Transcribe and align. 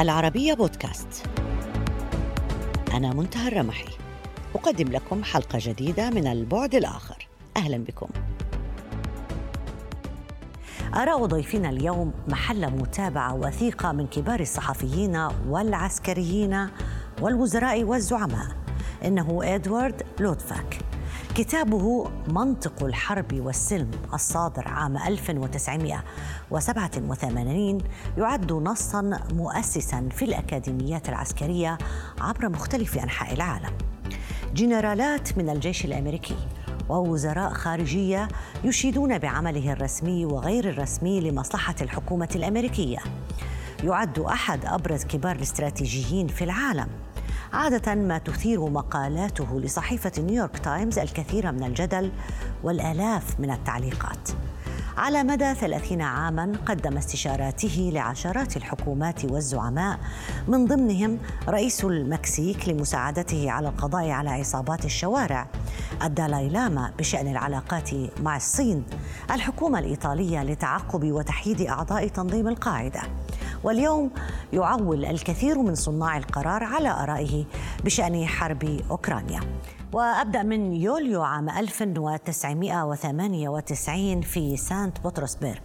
العربية 0.00 0.54
بودكاست. 0.54 1.26
أنا 2.94 3.12
منتهى 3.12 3.48
الرمحي. 3.48 3.88
أقدم 4.54 4.88
لكم 4.88 5.24
حلقة 5.24 5.58
جديدة 5.62 6.10
من 6.10 6.26
البعد 6.26 6.74
الآخر. 6.74 7.28
أهلا 7.56 7.78
بكم. 7.78 8.08
آراء 10.94 11.26
ضيفنا 11.26 11.70
اليوم 11.70 12.12
محل 12.28 12.70
متابعة 12.70 13.34
وثيقة 13.34 13.92
من 13.92 14.06
كبار 14.06 14.40
الصحفيين 14.40 15.28
والعسكريين 15.48 16.66
والوزراء 17.20 17.84
والزعماء. 17.84 18.56
إنه 19.04 19.40
إدوارد 19.42 20.02
لودفاك 20.20 20.78
كتابه 21.40 22.10
منطق 22.28 22.84
الحرب 22.84 23.40
والسلم 23.40 23.90
الصادر 24.14 24.68
عام 24.68 24.96
1987 24.96 27.78
يعد 28.18 28.52
نصا 28.52 29.20
مؤسسا 29.32 30.08
في 30.12 30.24
الأكاديميات 30.24 31.08
العسكرية 31.08 31.78
عبر 32.20 32.48
مختلف 32.48 32.98
أنحاء 32.98 33.34
العالم. 33.34 33.72
جنرالات 34.54 35.38
من 35.38 35.50
الجيش 35.50 35.84
الأمريكي 35.84 36.36
ووزراء 36.88 37.52
خارجية 37.52 38.28
يشيدون 38.64 39.18
بعمله 39.18 39.72
الرسمي 39.72 40.24
وغير 40.24 40.68
الرسمي 40.68 41.20
لمصلحة 41.20 41.74
الحكومة 41.80 42.28
الأمريكية. 42.34 42.98
يعد 43.84 44.18
أحد 44.18 44.64
أبرز 44.64 45.04
كبار 45.04 45.36
الاستراتيجيين 45.36 46.26
في 46.26 46.44
العالم. 46.44 46.88
عادة 47.52 47.94
ما 47.94 48.18
تثير 48.18 48.60
مقالاته 48.60 49.60
لصحيفة 49.60 50.12
نيويورك 50.18 50.58
تايمز 50.58 50.98
الكثير 50.98 51.52
من 51.52 51.64
الجدل 51.64 52.12
والآلاف 52.62 53.40
من 53.40 53.50
التعليقات. 53.50 54.28
على 54.96 55.22
مدى 55.22 55.54
ثلاثين 55.54 56.02
عاما 56.02 56.52
قدم 56.66 56.96
استشاراته 56.96 57.90
لعشرات 57.94 58.56
الحكومات 58.56 59.24
والزعماء 59.24 59.98
من 60.48 60.66
ضمنهم 60.66 61.18
رئيس 61.48 61.84
المكسيك 61.84 62.68
لمساعدته 62.68 63.50
على 63.50 63.68
القضاء 63.68 64.10
على 64.10 64.30
عصابات 64.30 64.84
الشوارع. 64.84 65.46
الدالاي 66.02 66.48
لاما 66.48 66.92
بشأن 66.98 67.28
العلاقات 67.28 67.90
مع 68.22 68.36
الصين 68.36 68.84
الحكومة 69.30 69.78
الإيطالية 69.78 70.42
لتعقب 70.42 71.04
وتحييد 71.04 71.60
أعضاء 71.60 72.08
تنظيم 72.08 72.48
القاعدة. 72.48 73.02
واليوم 73.64 74.10
يعول 74.52 75.04
الكثير 75.04 75.58
من 75.58 75.74
صناع 75.74 76.16
القرار 76.16 76.64
على 76.64 76.90
آرائه 76.90 77.44
بشأن 77.84 78.26
حرب 78.26 78.80
أوكرانيا. 78.90 79.40
وأبدأ 79.92 80.42
من 80.42 80.72
يوليو 80.72 81.22
عام 81.22 81.50
1998 81.50 84.20
في 84.20 84.56
سانت 84.56 85.00
بطرسبرغ. 85.00 85.58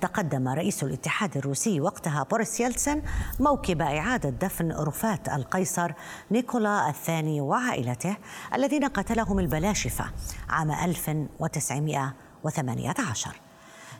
تقدم 0.00 0.48
رئيس 0.48 0.84
الاتحاد 0.84 1.36
الروسي 1.36 1.80
وقتها 1.80 2.22
بوريس 2.22 2.60
يلتسن 2.60 3.02
موكب 3.40 3.82
إعادة 3.82 4.30
دفن 4.30 4.72
رفات 4.72 5.28
القيصر 5.28 5.92
نيكولا 6.30 6.88
الثاني 6.88 7.40
وعائلته 7.40 8.16
الذين 8.54 8.84
قتلهم 8.84 9.38
البلاشفة 9.38 10.04
عام 10.48 10.70
1918 10.70 13.45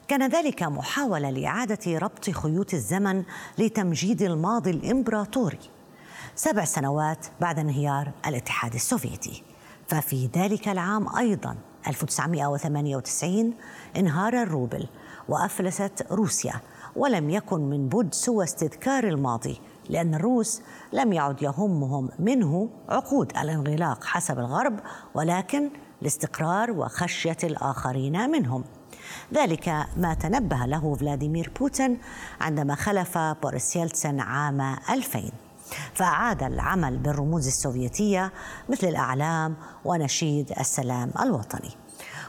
كان 0.09 0.29
ذلك 0.29 0.63
محاولة 0.63 1.31
لإعادة 1.31 1.99
ربط 1.99 2.31
خيوط 2.31 2.75
الزمن 2.75 3.25
لتمجيد 3.59 4.23
الماضي 4.23 4.71
الإمبراطوري. 4.71 5.59
سبع 6.35 6.65
سنوات 6.65 7.27
بعد 7.41 7.59
انهيار 7.59 8.13
الاتحاد 8.27 8.75
السوفيتي. 8.75 9.43
ففي 9.89 10.31
ذلك 10.37 10.69
العام 10.69 11.17
أيضا 11.17 11.57
1998 11.89 13.55
انهار 13.97 14.43
الروبل 14.43 14.87
وأفلست 15.29 16.07
روسيا 16.11 16.55
ولم 16.97 17.31
يكن 17.31 17.61
من 17.61 17.89
بد 17.89 18.15
سوى 18.15 18.45
استذكار 18.45 19.05
الماضي 19.05 19.61
لأن 19.89 20.15
الروس 20.15 20.63
لم 20.93 21.13
يعد 21.13 21.43
يهمهم 21.43 22.09
منه 22.19 22.69
عقود 22.89 23.33
الانغلاق 23.37 24.05
حسب 24.05 24.39
الغرب 24.39 24.81
ولكن 25.15 25.71
الاستقرار 26.03 26.71
وخشية 26.71 27.37
الآخرين 27.45 28.31
منهم. 28.31 28.65
ذلك 29.35 29.69
ما 29.97 30.15
تنبه 30.15 30.57
له 30.57 30.95
فلاديمير 30.95 31.53
بوتين 31.61 31.99
عندما 32.41 32.75
خلف 32.75 33.19
بوريس 33.19 33.77
يلتسن 33.77 34.21
عام 34.21 34.61
2000 34.91 35.23
فأعاد 35.95 36.43
العمل 36.43 36.97
بالرموز 36.97 37.47
السوفيتية 37.47 38.33
مثل 38.69 38.87
الأعلام 38.87 39.57
ونشيد 39.85 40.53
السلام 40.61 41.11
الوطني. 41.21 41.71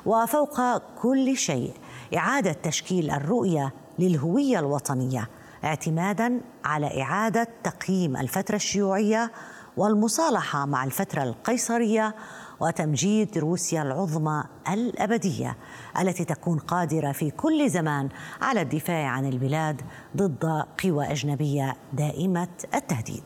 وفوق 0.06 0.78
كل 1.02 1.38
شيء 1.38 1.74
إعادة 2.18 2.52
تشكيل 2.52 3.12
الرؤية 3.12 3.74
للهوية 4.00 4.60
الوطنية 4.60 5.30
اعتمادا 5.64 6.42
على 6.66 7.02
إعادة 7.02 7.48
تقييم 7.64 8.18
الفترة 8.18 8.56
الشيوعية 8.56 9.32
والمصالحة 9.78 10.66
مع 10.66 10.84
الفترة 10.84 11.24
القيصرية 11.24 12.16
وتمجيد 12.60 13.38
روسيا 13.38 13.82
العظمى 13.82 14.44
الأبدية 14.70 15.58
التي 16.00 16.26
تكون 16.26 16.60
قادرة 16.60 17.12
في 17.12 17.32
كل 17.32 17.70
زمان 17.70 18.10
على 18.42 18.62
الدفاع 18.62 19.08
عن 19.08 19.26
البلاد 19.26 19.82
ضد 20.18 20.66
قوى 20.84 21.12
أجنبية 21.12 21.76
دائمة 21.94 22.48
التهديد. 22.76 23.24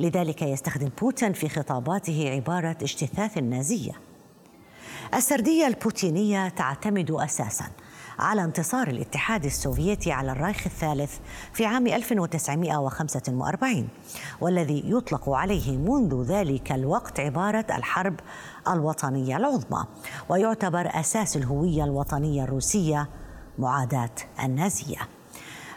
لذلك 0.00 0.42
يستخدم 0.42 0.88
بوتين 1.00 1.32
في 1.32 1.48
خطاباته 1.48 2.30
عبارة 2.30 2.76
اجتثاث 2.82 3.38
النازية. 3.38 3.92
السردية 5.14 5.66
البوتينية 5.66 6.48
تعتمد 6.48 7.10
أساسا 7.10 7.64
على 8.20 8.44
انتصار 8.44 8.88
الاتحاد 8.88 9.44
السوفيتي 9.44 10.12
على 10.12 10.32
الرايخ 10.32 10.66
الثالث 10.66 11.18
في 11.52 11.66
عام 11.66 11.86
1945 11.86 13.88
والذي 14.40 14.82
يطلق 14.86 15.28
عليه 15.28 15.76
منذ 15.76 16.22
ذلك 16.22 16.72
الوقت 16.72 17.20
عبارة 17.20 17.66
الحرب 17.70 18.20
الوطنية 18.68 19.36
العظمى. 19.36 19.84
ويعتبر 20.28 21.00
أساس 21.00 21.36
الهوية 21.36 21.84
الوطنية 21.84 22.44
الروسية 22.44 23.08
معاداة 23.58 24.10
النازية. 24.44 25.19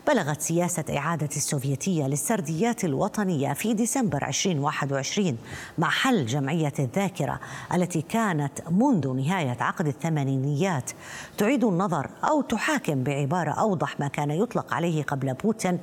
بلغت 0.07 0.41
سياسة 0.41 0.83
إعادة 0.97 1.29
السوفيتية 1.35 2.07
للسرديات 2.07 2.85
الوطنية 2.85 3.53
في 3.53 3.73
ديسمبر 3.73 4.27
2021 4.27 5.37
مع 5.77 5.89
حل 5.89 6.25
جمعية 6.25 6.73
الذاكرة 6.79 7.39
التي 7.73 8.01
كانت 8.01 8.69
منذ 8.71 9.13
نهاية 9.13 9.57
عقد 9.59 9.87
الثمانينيات. 9.87 10.91
تعيد 11.37 11.63
النظر 11.63 12.09
أو 12.23 12.41
تحاكم 12.41 13.03
بعبارة 13.03 13.51
أوضح 13.51 13.99
ما 13.99 14.07
كان 14.07 14.31
يطلق 14.31 14.73
عليه 14.73 15.03
قبل 15.03 15.33
بوتين. 15.33 15.79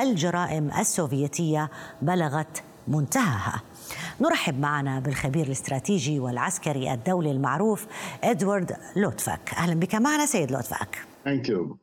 الجرائم 0.00 0.70
السوفيتية 0.78 1.70
بلغت 2.02 2.62
منتهاها. 2.88 3.62
نرحب 4.20 4.60
معنا 4.60 5.00
بالخبير 5.00 5.46
الاستراتيجي 5.46 6.18
والعسكري 6.18 6.92
الدولي 6.92 7.30
المعروف 7.30 7.86
إدوارد 8.24 8.76
لوتفاك 8.96 9.54
أهلا 9.56 9.74
بك. 9.74 9.94
معنا 9.94 10.26
سيد 10.26 10.50
لوتفاك 10.52 10.98
Thank 11.28 11.46
you. 11.48 11.76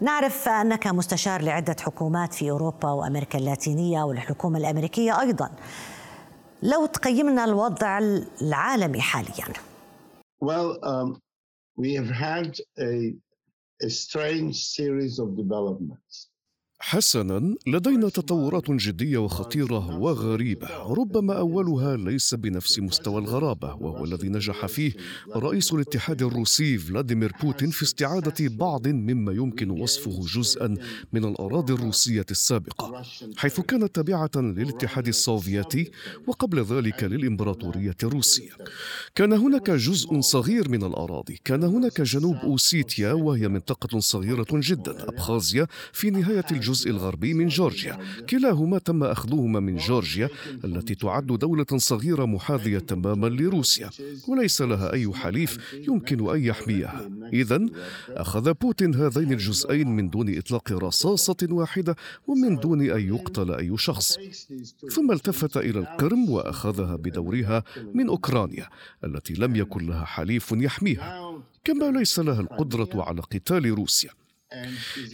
نعرف 0.00 0.48
أنك 0.48 0.86
مستشار 0.86 1.42
لعدة 1.42 1.76
حكومات 1.80 2.34
في 2.34 2.50
أوروبا 2.50 2.90
وأمريكا 2.90 3.38
اللاتينية 3.38 4.02
والحكومة 4.02 4.58
الأمريكية 4.58 5.20
أيضا 5.20 5.50
لو 6.62 6.86
تقيمنا 6.86 7.44
الوضع 7.44 7.98
العالمي 8.42 9.00
حاليا 9.00 9.54
Well, 10.40 10.78
um, 10.82 11.20
we 11.76 11.94
have 11.94 12.10
had 12.10 12.58
a, 12.78 13.14
a 13.82 13.88
strange 13.88 14.56
series 14.76 15.18
of 15.18 15.36
developments. 15.36 16.28
حسنا 16.86 17.54
لدينا 17.66 18.08
تطورات 18.08 18.70
جدية 18.70 19.18
وخطيرة 19.18 19.98
وغريبة. 19.98 20.68
ربما 20.86 21.38
أولها 21.38 21.96
ليس 21.96 22.34
بنفس 22.34 22.78
مستوى 22.78 23.18
الغرابة 23.18 23.74
وهو 23.74 24.04
الذي 24.04 24.28
نجح 24.28 24.66
فيه 24.66 24.92
رئيس 25.36 25.72
الاتحاد 25.72 26.22
الروسي 26.22 26.78
فلاديمير 26.78 27.32
بوتين 27.42 27.70
في 27.70 27.82
استعادة 27.82 28.34
بعض 28.40 28.88
مما 28.88 29.32
يمكن 29.32 29.70
وصفه 29.70 30.20
جزءا 30.20 30.74
من 31.12 31.24
الأراضي 31.24 31.72
الروسية 31.72 32.26
السابقة 32.30 33.02
حيث 33.36 33.60
كانت 33.60 33.94
تابعة 33.94 34.30
للاتحاد 34.36 35.08
السوفيتي 35.08 35.90
وقبل 36.26 36.62
ذلك 36.64 37.04
للإمبراطورية 37.04 37.96
الروسية. 38.02 38.50
كان 39.14 39.32
هناك 39.32 39.70
جزء 39.70 40.20
صغير 40.20 40.68
من 40.68 40.84
الأراضي. 40.84 41.40
كان 41.44 41.64
هناك 41.64 42.00
جنوب 42.00 42.36
أوسيتيا 42.36 43.12
وهي 43.12 43.48
منطقة 43.48 43.98
صغيرة 43.98 44.46
جدا 44.52 45.08
أبخازيا 45.08 45.66
في 45.92 46.10
نهاية 46.10 46.44
الجزء 46.50 46.73
الغربي 46.86 47.34
من 47.34 47.48
جورجيا. 47.48 47.98
كلاهما 48.30 48.78
تم 48.78 49.04
أخذهما 49.04 49.60
من 49.60 49.76
جورجيا 49.76 50.28
التي 50.64 50.94
تعد 50.94 51.26
دولة 51.26 51.66
صغيرة 51.76 52.24
محاذية 52.24 52.78
تماما 52.78 53.26
لروسيا 53.26 53.90
وليس 54.28 54.62
لها 54.62 54.92
أي 54.92 55.12
حليف 55.12 55.74
يمكن 55.88 56.30
أن 56.30 56.44
يحميها. 56.44 57.10
إذا 57.32 57.66
أخذ 58.08 58.52
بوتين 58.52 58.94
هذين 58.94 59.32
الجزئين 59.32 59.88
من 59.88 60.10
دون 60.10 60.38
إطلاق 60.38 60.72
رصاصة 60.72 61.36
واحدة 61.50 61.96
ومن 62.26 62.56
دون 62.56 62.90
أن 62.90 63.14
يقتل 63.14 63.50
أي 63.50 63.76
شخص. 63.76 64.18
ثم 64.90 65.12
التفت 65.12 65.56
إلى 65.56 65.78
القرم 65.78 66.30
وأخذها 66.30 66.96
بدورها 66.96 67.64
من 67.94 68.08
أوكرانيا 68.08 68.68
التي 69.04 69.34
لم 69.34 69.56
يكن 69.56 69.86
لها 69.86 70.04
حليف 70.04 70.52
يحميها. 70.52 71.34
كما 71.64 71.90
ليس 71.90 72.18
لها 72.18 72.40
القدرة 72.40 72.90
على 72.94 73.20
قتال 73.20 73.70
روسيا. 73.70 74.10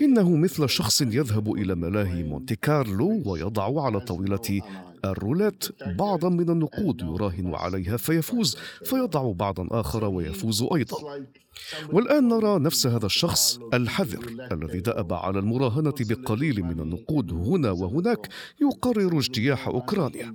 إنه 0.01 0.37
مثل 0.37 0.69
شخص 0.69 1.01
يذهب 1.01 1.53
إلى 1.53 1.75
ملاهي 1.75 2.23
مونتي 2.23 2.57
كارلو 2.57 3.23
ويضع 3.27 3.85
على 3.85 4.01
طاولة 4.01 4.61
الرولات 5.05 5.65
بعضا 5.87 6.29
من 6.29 6.51
النقود 6.51 7.01
يراهن 7.03 7.55
عليها 7.55 7.97
فيفوز 7.97 8.57
فيضع 8.85 9.33
بعضا 9.33 9.81
آخر 9.81 10.05
ويفوز 10.05 10.63
أيضا. 10.75 10.97
والآن 11.93 12.29
نرى 12.29 12.59
نفس 12.59 12.87
هذا 12.87 13.07
الشخص 13.07 13.59
الحذر 13.75 14.49
الذي 14.53 14.81
دأب 14.81 15.13
على 15.13 15.39
المراهنة 15.39 15.95
بقليل 16.01 16.63
من 16.63 16.81
النقود 16.81 17.33
هنا 17.33 17.71
وهناك 17.71 18.29
يقرر 18.63 19.19
اجتياح 19.19 19.69
أوكرانيا. 19.69 20.35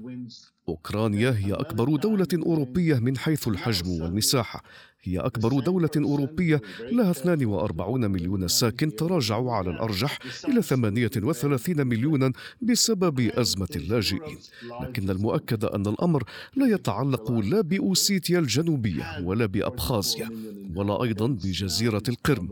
أوكرانيا 0.69 1.31
هي 1.31 1.53
أكبر 1.53 1.95
دولة 1.95 2.27
أوروبية 2.33 2.95
من 2.95 3.17
حيث 3.17 3.47
الحجم 3.47 4.01
والمساحة. 4.01 4.63
هي 5.07 5.19
أكبر 5.19 5.59
دولة 5.59 5.89
أوروبية 5.97 6.61
لها 6.91 7.11
42 7.11 8.11
مليون 8.11 8.47
ساكن 8.47 8.95
تراجعوا 8.95 9.53
على 9.53 9.69
الأرجح 9.69 10.19
إلى 10.47 10.61
38 10.61 11.87
مليونا 11.87 12.31
بسبب 12.61 13.19
أزمة 13.19 13.67
اللاجئين. 13.75 14.37
لكن 14.81 15.09
المؤكد 15.09 15.65
أن 15.65 15.87
الأمر 15.87 16.23
لا 16.55 16.67
يتعلق 16.67 17.31
لا 17.31 17.61
بأوسيتيا 17.61 18.39
الجنوبية 18.39 19.19
ولا 19.23 19.45
بأبخازيا 19.45 20.29
ولا 20.75 21.03
أيضا 21.03 21.27
بجزيرة 21.27 22.03
القرم. 22.09 22.49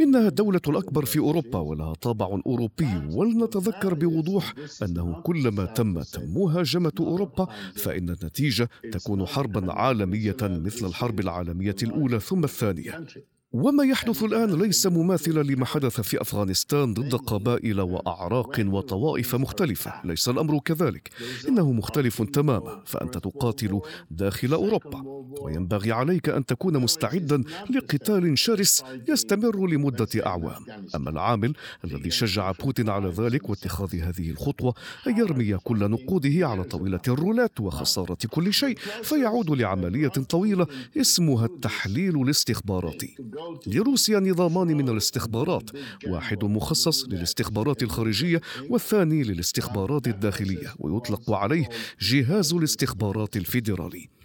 إنها 0.00 0.28
الدولة 0.28 0.60
الأكبر 0.68 1.04
في 1.04 1.18
أوروبا 1.18 1.58
ولها 1.58 1.94
طابع 1.94 2.40
أوروبي 2.46 2.86
ولنتذكر 3.10 3.94
بوضوح 3.94 4.54
أنه 4.82 5.20
كلما 5.22 5.64
تمت 5.64 6.18
مهاجمة 6.18 6.92
أوروبا 7.00 7.48
فإن 7.74 8.08
النتيجة 8.08 8.68
تكون 8.92 9.26
حربا 9.26 9.72
عالمية 9.72 10.36
مثل 10.42 10.86
الحرب 10.86 11.20
العالمية 11.20 11.76
الأولى 11.82 12.20
ثم 12.20 12.44
الثانية. 12.44 13.06
وما 13.52 13.84
يحدث 13.84 14.22
الآن 14.22 14.62
ليس 14.62 14.86
مماثلا 14.86 15.42
لما 15.42 15.66
حدث 15.66 16.00
في 16.00 16.20
أفغانستان 16.20 16.94
ضد 16.94 17.14
قبائل 17.14 17.80
وأعراق 17.80 18.64
وطوائف 18.66 19.34
مختلفة. 19.34 19.92
ليس 20.04 20.28
الأمر 20.28 20.58
كذلك. 20.58 21.10
إنه 21.48 21.72
مختلف 21.72 22.22
تماما. 22.22 22.82
فأنت 22.86 23.18
تقاتل 23.18 23.80
داخل 24.10 24.52
أوروبا. 24.52 25.02
وينبغي 25.40 25.92
عليك 25.92 26.28
أن 26.28 26.46
تكون 26.46 26.78
مستعدا 26.78 27.42
لقتال 27.70 28.38
شرس 28.38 28.84
يستمر 29.08 29.66
لمدة 29.66 30.26
أعوام. 30.26 30.64
أما 30.94 31.10
العامل 31.10 31.54
الذي 31.84 32.10
شجع 32.10 32.52
بوتين 32.52 32.88
على 32.88 33.08
ذلك 33.08 33.50
واتخاذ 33.50 33.96
هذه 33.96 34.30
الخطوة 34.30 34.74
أن 35.06 35.18
يرمي 35.18 35.56
كل 35.56 35.90
نقوده 35.90 36.48
على 36.48 36.64
طاولة 36.64 37.00
الرولات 37.08 37.60
وخسارة 37.60 38.18
كل 38.30 38.52
شيء 38.52 38.78
فيعود 39.02 39.50
لعملية 39.50 40.08
طويلة 40.08 40.66
اسمها 40.96 41.46
التحليل 41.46 42.22
الاستخباراتي. 42.22 43.16
لروسيا 43.66 44.20
نظامان 44.20 44.66
من 44.66 44.88
الاستخبارات 44.88 45.70
واحد 46.06 46.44
مخصص 46.44 47.04
للاستخبارات 47.08 47.82
الخارجية 47.82 48.40
والثاني 48.68 49.22
للاستخبارات 49.22 50.08
الداخلية 50.08 50.74
ويطلق 50.78 51.30
عليه 51.30 51.68
جهاز 52.00 52.52
الاستخبارات 52.54 53.36
الفيدرالي. 53.36 54.19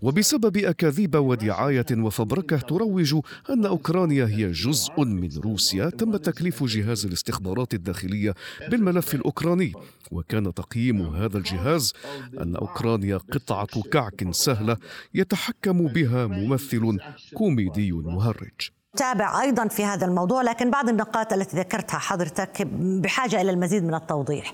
وبسبب 0.00 0.56
أكاذيب 0.56 1.14
ودعاية 1.14 1.86
وفبركة 1.92 2.56
تروج 2.56 3.14
أن 3.50 3.66
أوكرانيا 3.66 4.26
هي 4.26 4.52
جزء 4.52 5.04
من 5.04 5.28
روسيا 5.36 5.90
تم 5.90 6.16
تكليف 6.16 6.64
جهاز 6.64 7.06
الاستخبارات 7.06 7.74
الداخلية 7.74 8.34
بالملف 8.70 9.14
الأوكراني. 9.14 9.72
وكان 10.10 10.54
تقييم 10.54 11.02
هذا 11.02 11.38
الجهاز 11.38 11.92
أن 12.40 12.56
أوكرانيا 12.56 13.16
قطعة 13.16 13.82
كعك 13.92 14.28
سهلة 14.30 14.76
يتحكم 15.14 15.86
بها 15.86 16.26
ممثل 16.26 16.98
كوميدي 17.34 17.92
مهرج. 17.92 18.70
تابع 18.96 19.42
أيضا 19.42 19.68
في 19.68 19.84
هذا 19.84 20.06
الموضوع 20.06 20.42
لكن 20.42 20.70
بعض 20.70 20.88
النقاط 20.88 21.32
التي 21.32 21.56
ذكرتها 21.56 21.98
حضرتك 21.98 22.66
بحاجة 22.72 23.40
إلى 23.40 23.50
المزيد 23.50 23.84
من 23.84 23.94
التوضيح. 23.94 24.52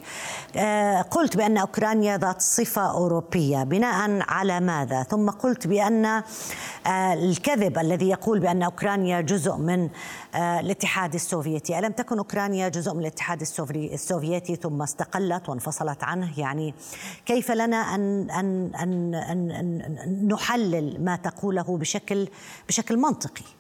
آه، 0.56 1.02
قلت 1.02 1.36
بأن 1.36 1.58
أوكرانيا 1.58 2.18
ذات 2.18 2.40
صفة 2.40 2.90
أوروبية 2.90 3.62
بناء 3.62 4.22
على 4.28 4.60
ماذا؟ 4.60 5.02
ثم 5.02 5.30
قلت 5.30 5.66
بأن 5.66 6.04
آه، 6.04 6.22
الكذب 7.14 7.78
الذي 7.78 8.08
يقول 8.08 8.40
بأن 8.40 8.62
أوكرانيا 8.62 9.20
جزء 9.20 9.56
من 9.56 9.88
آه، 10.34 10.60
الاتحاد 10.60 11.14
السوفيتي، 11.14 11.78
ألم 11.78 11.92
تكن 11.92 12.18
أوكرانيا 12.18 12.68
جزء 12.68 12.94
من 12.94 13.00
الاتحاد 13.00 13.42
السوفيتي 13.74 14.56
ثم 14.56 14.82
استقلت 14.82 15.48
وانفصلت 15.48 16.04
عنه؟ 16.04 16.38
يعني 16.38 16.74
كيف 17.26 17.50
لنا 17.50 17.76
أن 17.76 18.30
أن 18.30 18.74
أن, 18.74 19.14
أن, 19.14 19.50
أن 19.50 20.28
نحلل 20.32 21.04
ما 21.04 21.16
تقوله 21.16 21.78
بشكل 21.78 22.28
بشكل 22.68 22.96
منطقي؟ 22.96 23.59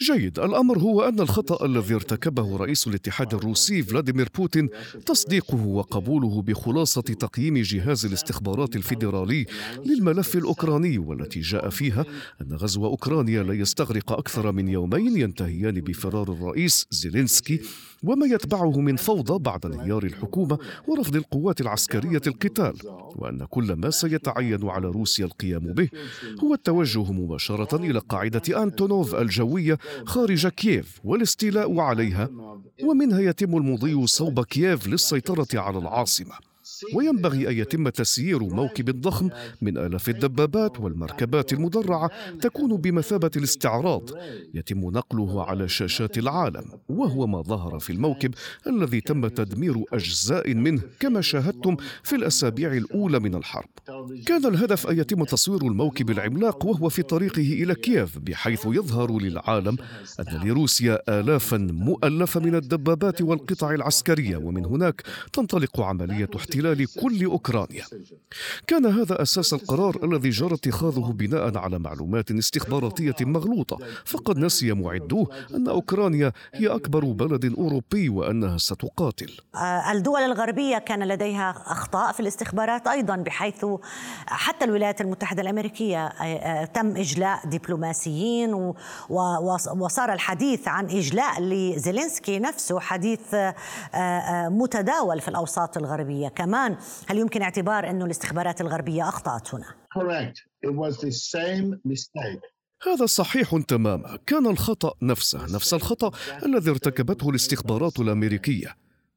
جيد. 0.00 0.38
الأمر 0.38 0.78
هو 0.78 1.02
أن 1.02 1.20
الخطأ 1.20 1.66
الذي 1.66 1.94
ارتكبه 1.94 2.56
رئيس 2.56 2.86
الاتحاد 2.86 3.34
الروسي 3.34 3.82
فلاديمير 3.82 4.28
بوتين 4.34 4.68
تصديقه 5.06 5.66
وقبوله 5.66 6.42
بخلاصة 6.42 7.00
تقييم 7.02 7.58
جهاز 7.58 8.06
الاستخبارات 8.06 8.76
الفيدرالي 8.76 9.46
للملف 9.86 10.36
الأوكراني 10.36 10.98
والتي 10.98 11.40
جاء 11.40 11.68
فيها 11.68 12.04
أن 12.40 12.52
غزو 12.52 12.86
أوكرانيا 12.86 13.42
لا 13.42 13.54
يستغرق 13.54 14.12
أكثر 14.12 14.52
من 14.52 14.68
يومين 14.68 15.16
ينتهيان 15.16 15.80
بفرار 15.80 16.32
الرئيس 16.32 16.86
زيلينسكي 16.90 17.60
وما 18.02 18.26
يتبعه 18.26 18.80
من 18.80 18.96
فوضى 18.96 19.38
بعد 19.38 19.66
انهيار 19.66 20.02
الحكومة 20.02 20.58
ورفض 20.88 21.16
القوات 21.16 21.60
العسكرية 21.60 22.20
القتال 22.26 22.74
وأن 23.16 23.44
كل 23.50 23.72
ما 23.72 23.90
سيتعين 23.90 24.68
على 24.68 24.86
روسيا 24.86 25.24
القيام 25.24 25.72
به 25.72 25.88
هو 26.44 26.54
التوجه 26.54 27.12
مباشرة 27.12 27.76
إلى 27.76 27.98
قاعدة 27.98 28.62
أنتونوف 28.62 29.14
الجوية 29.14 29.78
خارج 30.04 30.46
كييف 30.46 31.00
والاستيلاء 31.04 31.80
عليها 31.80 32.28
ومنها 32.84 33.20
يتم 33.20 33.56
المضي 33.56 34.06
صوب 34.06 34.44
كييف 34.44 34.86
للسيطرة 34.86 35.46
على 35.54 35.78
العاصمة. 35.78 36.51
وينبغي 36.94 37.48
أن 37.48 37.56
يتم 37.56 37.88
تسيير 37.88 38.42
موكب 38.42 39.00
ضخم 39.00 39.28
من 39.62 39.78
آلاف 39.78 40.08
الدبابات 40.08 40.80
والمركبات 40.80 41.52
المدرعة 41.52 42.10
تكون 42.40 42.76
بمثابة 42.76 43.30
الاستعراض. 43.36 44.10
يتم 44.54 44.78
نقله 44.78 45.44
على 45.44 45.68
شاشات 45.68 46.18
العالم 46.18 46.64
وهو 46.88 47.26
ما 47.26 47.42
ظهر 47.42 47.78
في 47.78 47.92
الموكب 47.92 48.34
الذي 48.66 49.00
تم 49.00 49.28
تدمير 49.28 49.84
أجزاء 49.92 50.54
منه 50.54 50.82
كما 51.00 51.20
شاهدتم 51.20 51.76
في 52.02 52.16
الأسابيع 52.16 52.72
الأولى 52.72 53.18
من 53.18 53.34
الحرب. 53.34 53.68
كان 54.26 54.46
الهدف 54.46 54.86
أن 54.86 54.98
يتم 54.98 55.24
تصوير 55.24 55.62
الموكب 55.62 56.10
العملاق 56.10 56.66
وهو 56.66 56.88
في 56.88 57.02
طريقه 57.02 57.62
إلى 57.62 57.74
كييف 57.74 58.18
بحيث 58.18 58.66
يظهر 58.66 59.18
للعالم 59.18 59.76
أن 60.20 60.48
لروسيا 60.48 61.20
آلافا 61.20 61.56
مؤلفة 61.58 62.40
من 62.40 62.54
الدبابات 62.54 63.22
والقطع 63.22 63.70
العسكرية. 63.74 64.36
ومن 64.36 64.64
هناك 64.64 65.02
تنطلق 65.32 65.80
عملية 65.80 66.28
احتلال 66.36 66.71
كل 67.00 67.24
أوكرانيا. 67.24 67.84
كان 68.66 68.86
هذا 68.86 69.22
أساس 69.22 69.52
القرار 69.52 70.04
الذي 70.04 70.30
جرى 70.30 70.54
اتخاذه 70.54 71.12
بناء 71.12 71.58
على 71.58 71.78
معلومات 71.78 72.30
استخباراتية 72.30 73.14
مغلوطة. 73.20 73.78
فقد 74.04 74.38
نسي 74.38 74.72
معدوه 74.72 75.26
أن 75.54 75.68
أوكرانيا 75.68 76.32
هي 76.54 76.66
أكبر 76.68 77.04
بلد 77.04 77.54
أوروبي 77.58 78.08
وأنها 78.08 78.58
ستقاتل. 78.58 79.36
آه، 79.54 79.92
الدول 79.92 80.20
الغربية 80.20 80.78
كان 80.78 81.02
لديها 81.08 81.50
أخطاء 81.66 82.12
في 82.12 82.20
الاستخبارات 82.20 82.86
أيضا 82.86 83.16
بحيث 83.16 83.66
حتى 84.26 84.64
الولايات 84.64 85.00
المتحدة 85.00 85.42
الأمريكية 85.42 86.06
آه، 86.06 86.22
آه، 86.22 86.64
تم 86.64 86.96
إجلاء 86.96 87.46
دبلوماسيين 87.46 88.74
وصار 89.76 90.12
الحديث 90.12 90.68
عن 90.68 90.84
إجلاء 90.84 91.42
لزيلينسكي 91.42 92.38
نفسه 92.38 92.80
حديث 92.80 93.20
متداول 94.48 95.20
في 95.20 95.28
الأوساط 95.28 95.76
الغربية. 95.76 96.28
كمان 96.28 96.61
هل 97.06 97.18
يمكن 97.18 97.42
اعتبار 97.42 97.90
أنه 97.90 98.04
الاستخبارات 98.04 98.60
الغربية 98.60 99.08
أخطأت 99.08 99.54
هنا؟ 99.54 99.66
Correct. 99.98 100.36
It 100.66 100.74
was 100.74 100.96
the 100.96 101.12
same 101.12 101.80
mistake. 101.84 102.40
هذا 102.86 103.06
صحيح 103.06 103.60
تماما 103.68 104.18
كان 104.26 104.46
الخطأ 104.46 104.94
نفسه 105.02 105.54
نفس 105.54 105.74
الخطأ 105.74 106.10
الذي 106.46 106.70
ارتكبته 106.70 107.30
الاستخبارات 107.30 108.00
الأمريكية 108.00 108.76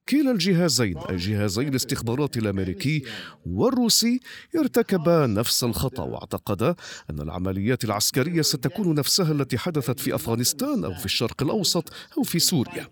كلا 0.09 0.31
الجهازين 0.31 0.97
أي 0.97 1.15
جهازي 1.15 1.61
الاستخبارات 1.61 2.37
الأمريكي 2.37 3.03
والروسي 3.45 4.19
ارتكبا 4.57 5.27
نفس 5.27 5.63
الخطأ 5.63 6.03
واعتقدا 6.03 6.75
أن 7.09 7.21
العمليات 7.21 7.83
العسكرية 7.83 8.41
ستكون 8.41 8.95
نفسها 8.95 9.31
التي 9.31 9.57
حدثت 9.57 9.99
في 9.99 10.15
أفغانستان 10.15 10.85
أو 10.85 10.93
في 10.93 11.05
الشرق 11.05 11.43
الأوسط 11.43 11.93
أو 12.17 12.23
في 12.23 12.39
سوريا 12.39 12.87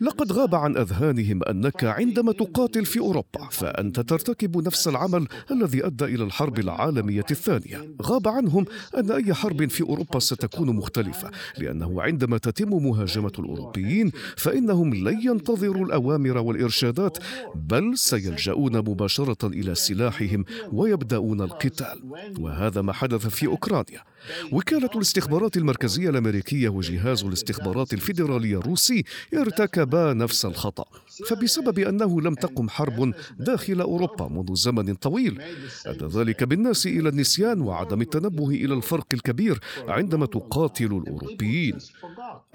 لقد 0.00 0.32
غاب 0.32 0.54
عن 0.54 0.76
أذهانهم 0.76 1.42
أنك 1.42 1.84
عندما 1.84 2.32
تقاتل 2.32 2.84
في 2.86 2.98
أوروبا 2.98 3.48
فأنت 3.50 4.00
ترتكب 4.00 4.66
نفس 4.66 4.88
العمل 4.88 5.26
الذي 5.50 5.86
أدى 5.86 6.04
إلى 6.04 6.24
الحرب 6.24 6.58
العالمية 6.58 7.24
الثانية. 7.30 7.94
غاب 8.02 8.28
عنهم 8.28 8.66
أن 8.98 9.10
أي 9.10 9.34
حرب 9.34 9.70
في 9.70 9.82
أوروبا 9.82 10.18
ستكون 10.18 10.76
مختلفة 10.76 11.30
لأنه 11.58 12.02
عندما 12.02 12.38
تتم 12.38 12.68
مهاجمة 12.68 13.32
الأوروبيين 13.38 14.12
فإنهم 14.36 14.94
لن 14.94 15.20
ينتظروا 15.22 15.86
الأوامر 15.86 16.38
والإرشادات 16.38 17.18
بل 17.54 17.98
سيلجؤون 17.98 18.78
مباشرة 18.78 19.46
إلى 19.46 19.74
سلاحهم 19.74 20.44
ويبدأون 20.72 21.40
القتال. 21.40 22.02
وهذا 22.38 22.82
ما 22.82 22.92
حدث 22.92 23.26
في 23.26 23.46
أوكرانيا. 23.46 24.13
وكالة 24.52 24.90
الاستخبارات 24.94 25.56
المركزية 25.56 26.10
الأمريكية 26.10 26.68
وجهاز 26.68 27.24
الاستخبارات 27.24 27.92
الفيدرالي 27.92 28.56
الروسي 28.56 29.04
ارتكبا 29.34 30.12
نفس 30.12 30.44
الخطأ. 30.44 30.84
فبسبب 31.26 31.78
أنه 31.78 32.20
لم 32.20 32.34
تقم 32.34 32.68
حرب 32.68 33.14
داخل 33.38 33.80
أوروبا 33.80 34.28
منذ 34.28 34.54
زمن 34.54 34.94
طويل 34.94 35.42
أدى 35.86 36.04
ذلك 36.18 36.44
بالناس 36.44 36.86
إلى 36.86 37.08
النسيان 37.08 37.60
وعدم 37.60 38.00
التنبه 38.00 38.48
إلى 38.48 38.74
الفرق 38.74 39.06
الكبير 39.12 39.60
عندما 39.88 40.26
تقاتل 40.26 41.02
الأوروبيين 41.04 41.78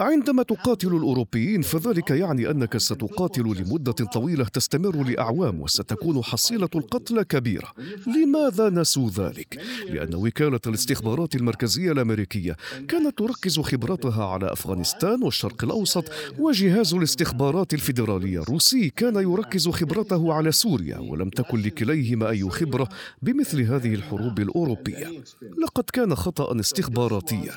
عندما 0.00 0.42
تقاتل 0.42 0.88
الأوروبيين 0.88 1.62
فذلك 1.62 2.10
يعني 2.10 2.50
أنك 2.50 2.76
ستقاتل 2.76 3.42
لمدة 3.42 3.92
طويلة 3.92 4.44
تستمر 4.44 5.02
لأعوام 5.02 5.60
وستكون 5.60 6.22
حصيلة 6.22 6.68
القتلى 6.74 7.24
كبيرة 7.24 7.72
لماذا 8.06 8.70
نسوا 8.70 9.10
ذلك؟ 9.10 9.60
لأن 9.88 10.14
وكالة 10.14 10.60
الاستخبارات 10.66 11.34
المركزية 11.34 11.92
الأمريكية 11.92 12.56
كانت 12.88 13.18
تركز 13.18 13.60
خبرتها 13.60 14.24
على 14.24 14.52
أفغانستان 14.52 15.22
والشرق 15.22 15.64
الأوسط 15.64 16.04
وجهاز 16.38 16.94
الاستخبارات 16.94 17.74
الفيدرالي 17.74 18.38
الروسي 18.50 18.90
كان 18.90 19.16
يركز 19.16 19.68
خبرته 19.68 20.32
على 20.32 20.52
سوريا 20.52 20.98
ولم 20.98 21.30
تكن 21.30 21.60
لكليهما 21.60 22.28
أي 22.30 22.50
خبرة 22.50 22.88
بمثل 23.22 23.60
هذه 23.60 23.94
الحروب 23.94 24.38
الأوروبية. 24.40 25.06
لقد 25.62 25.84
كان 25.92 26.14
خطأ 26.14 26.60
استخباراتيا 26.60 27.52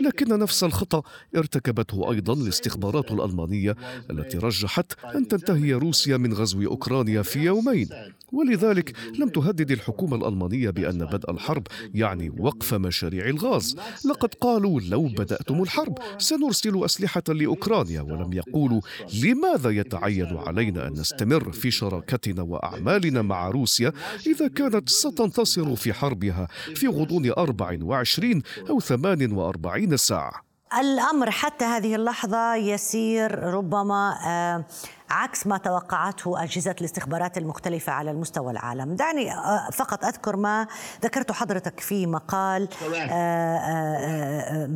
لكن 0.00 0.38
نفس 0.38 0.64
الخطأ 0.64 1.02
ارتكبته 1.36 2.12
أيضا 2.12 2.32
الاستخبارات 2.32 3.12
الألمانية 3.12 3.76
التي 4.10 4.38
رجحت 4.38 4.92
أن 5.14 5.28
تنتهي 5.28 5.72
روسيا 5.72 6.16
من 6.16 6.34
غزو 6.34 6.62
أوكرانيا 6.66 7.22
في 7.22 7.38
يومين. 7.38 7.88
ولذلك 8.32 8.96
لم 9.18 9.28
تهدد 9.28 9.70
الحكومة 9.70 10.16
الألمانية 10.16 10.70
بأن 10.70 11.04
بدء 11.04 11.30
الحرب 11.30 11.66
يعني 11.94 12.30
وقف 12.38 12.74
مشاريع 12.74 13.26
الغاز. 13.26 13.76
لقد 14.04 14.34
قالوا 14.34 14.80
لو 14.80 15.02
بدأتم 15.02 15.62
الحرب 15.62 15.98
سنرسل 16.18 16.84
أسلحة 16.84 17.22
لأوكرانيا 17.28 18.00
ولم 18.00 18.32
يقولوا 18.32 18.80
لماذا 19.22 19.70
يتعين 19.70 20.36
علينا 20.36 20.86
أن 20.86 20.92
نستمر 20.92 21.52
في 21.52 21.70
شراكتنا 21.70 22.42
وأعمالنا 22.42 23.22
مع 23.22 23.48
روسيا 23.50 23.92
إذا 24.26 24.48
كانت 24.48 24.88
ستنتصر 24.88 25.76
في 25.76 25.92
حربها 25.92 26.48
في 26.74 26.86
غضون 26.88 27.30
24 27.30 28.42
أو 28.70 28.80
48 28.80 29.96
ساعة. 29.96 30.46
الأمر 30.80 31.30
حتى 31.30 31.64
هذه 31.64 31.94
اللحظة 31.94 32.54
يسير 32.54 33.38
ربما 33.38 34.14
آه، 34.26 34.64
عكس 35.10 35.46
ما 35.46 35.58
توقعته 35.58 36.42
أجهزة 36.42 36.74
الاستخبارات 36.80 37.38
المختلفة 37.38 37.92
على 37.92 38.10
المستوى 38.10 38.52
العالم. 38.52 38.94
دعني 38.96 39.32
آه، 39.32 39.70
فقط 39.72 40.04
أذكر 40.04 40.36
ما 40.36 40.66
ذكرته 41.02 41.34
حضرتك 41.34 41.80
في 41.80 42.06
مقال 42.06 42.68
آه، 43.10 44.70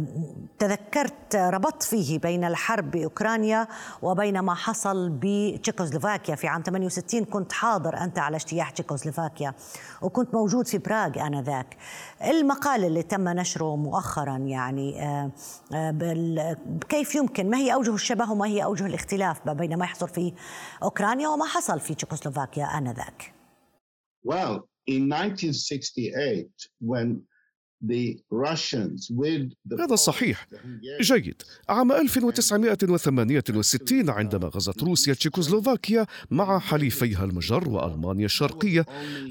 تذكرت 0.58 1.37
ربطت 1.37 1.82
فيه 1.82 2.18
بين 2.18 2.44
الحرب 2.44 2.90
بأوكرانيا 2.90 3.66
وبين 4.02 4.40
ما 4.40 4.54
حصل 4.54 5.10
بتشيكوسلوفاكيا. 5.12 6.34
في 6.34 6.46
عام 6.49 6.62
68 6.62 7.25
كنت 7.25 7.52
حاضر 7.52 7.96
أنت 7.96 8.18
على 8.18 8.37
اجتياح 8.37 8.70
تشيكوسلوفاكيا 8.70 9.54
وكنت 10.02 10.34
موجود 10.34 10.66
في 10.66 10.78
براغ 10.78 11.26
آنذاك. 11.26 11.76
المقال 12.25 12.84
اللي 12.84 13.02
تم 13.02 13.28
نشره 13.28 13.76
مؤخرا 13.76 14.37
يعني 14.37 15.00
كيف 16.88 17.14
يمكن؟ 17.14 17.50
ما 17.50 17.58
هي 17.58 17.75
أوجه 17.75 17.94
الشبه 17.94 18.30
وما 18.30 18.46
هي 18.46 18.64
أوجه 18.64 18.87
الاختلاف 18.87 19.49
بين 19.49 19.78
ما 19.78 19.84
يحصل 19.84 20.08
في 20.08 20.20
أوكرانيا 20.83 21.29
وما 21.29 21.45
حصل 21.45 21.81
في 21.81 21.95
تشيكوسلوفاكيا 21.95 22.65
آنذاك. 22.65 23.35
Well, 24.27 24.69
in 24.87 25.12
1968 25.12 26.50
when 26.81 27.27
هذا 29.80 29.94
صحيح. 29.94 30.46
جيد. 31.00 31.42
عام 31.68 31.92
1968 31.92 34.10
عندما 34.10 34.49
غزت 34.49 34.82
روسيا 34.82 35.14
تشيكوسلوفاكيا 35.14 36.06
مع 36.30 36.58
حليفيها 36.58 37.25
المجر 37.25 37.68
وألمانيا 37.68 38.26
الشرقية 38.26 38.87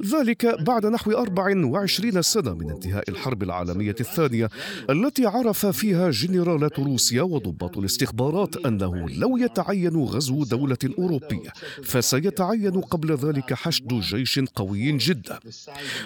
ذلك 0.06 0.46
بعد 0.46 0.86
نحو 0.86 1.12
24 1.12 2.22
سنة 2.22 2.54
من 2.54 2.72
انتهاء 2.72 3.10
الحرب 3.10 3.44
العالمية 3.44 3.96
الثانية 4.00 4.50
التي 4.90 5.26
عرف 5.26 5.66
فيها 5.66 6.10
جنرالات 6.10 6.80
روسيا 6.80 7.22
وضباط 7.22 7.78
الاستخبارات 7.78 8.66
أنه 8.66 9.10
لو 9.10 9.38
يتعين 9.38 10.04
غزو 10.04 10.44
دولة 10.44 10.78
أوروبية 11.00 11.54
فسيتعين 11.84 12.82
قبل 12.82 13.16
ذلك 13.16 13.54
حشد 13.54 14.00
جيش 14.00 14.40
قوي 14.40 14.98
جدا. 14.98 15.40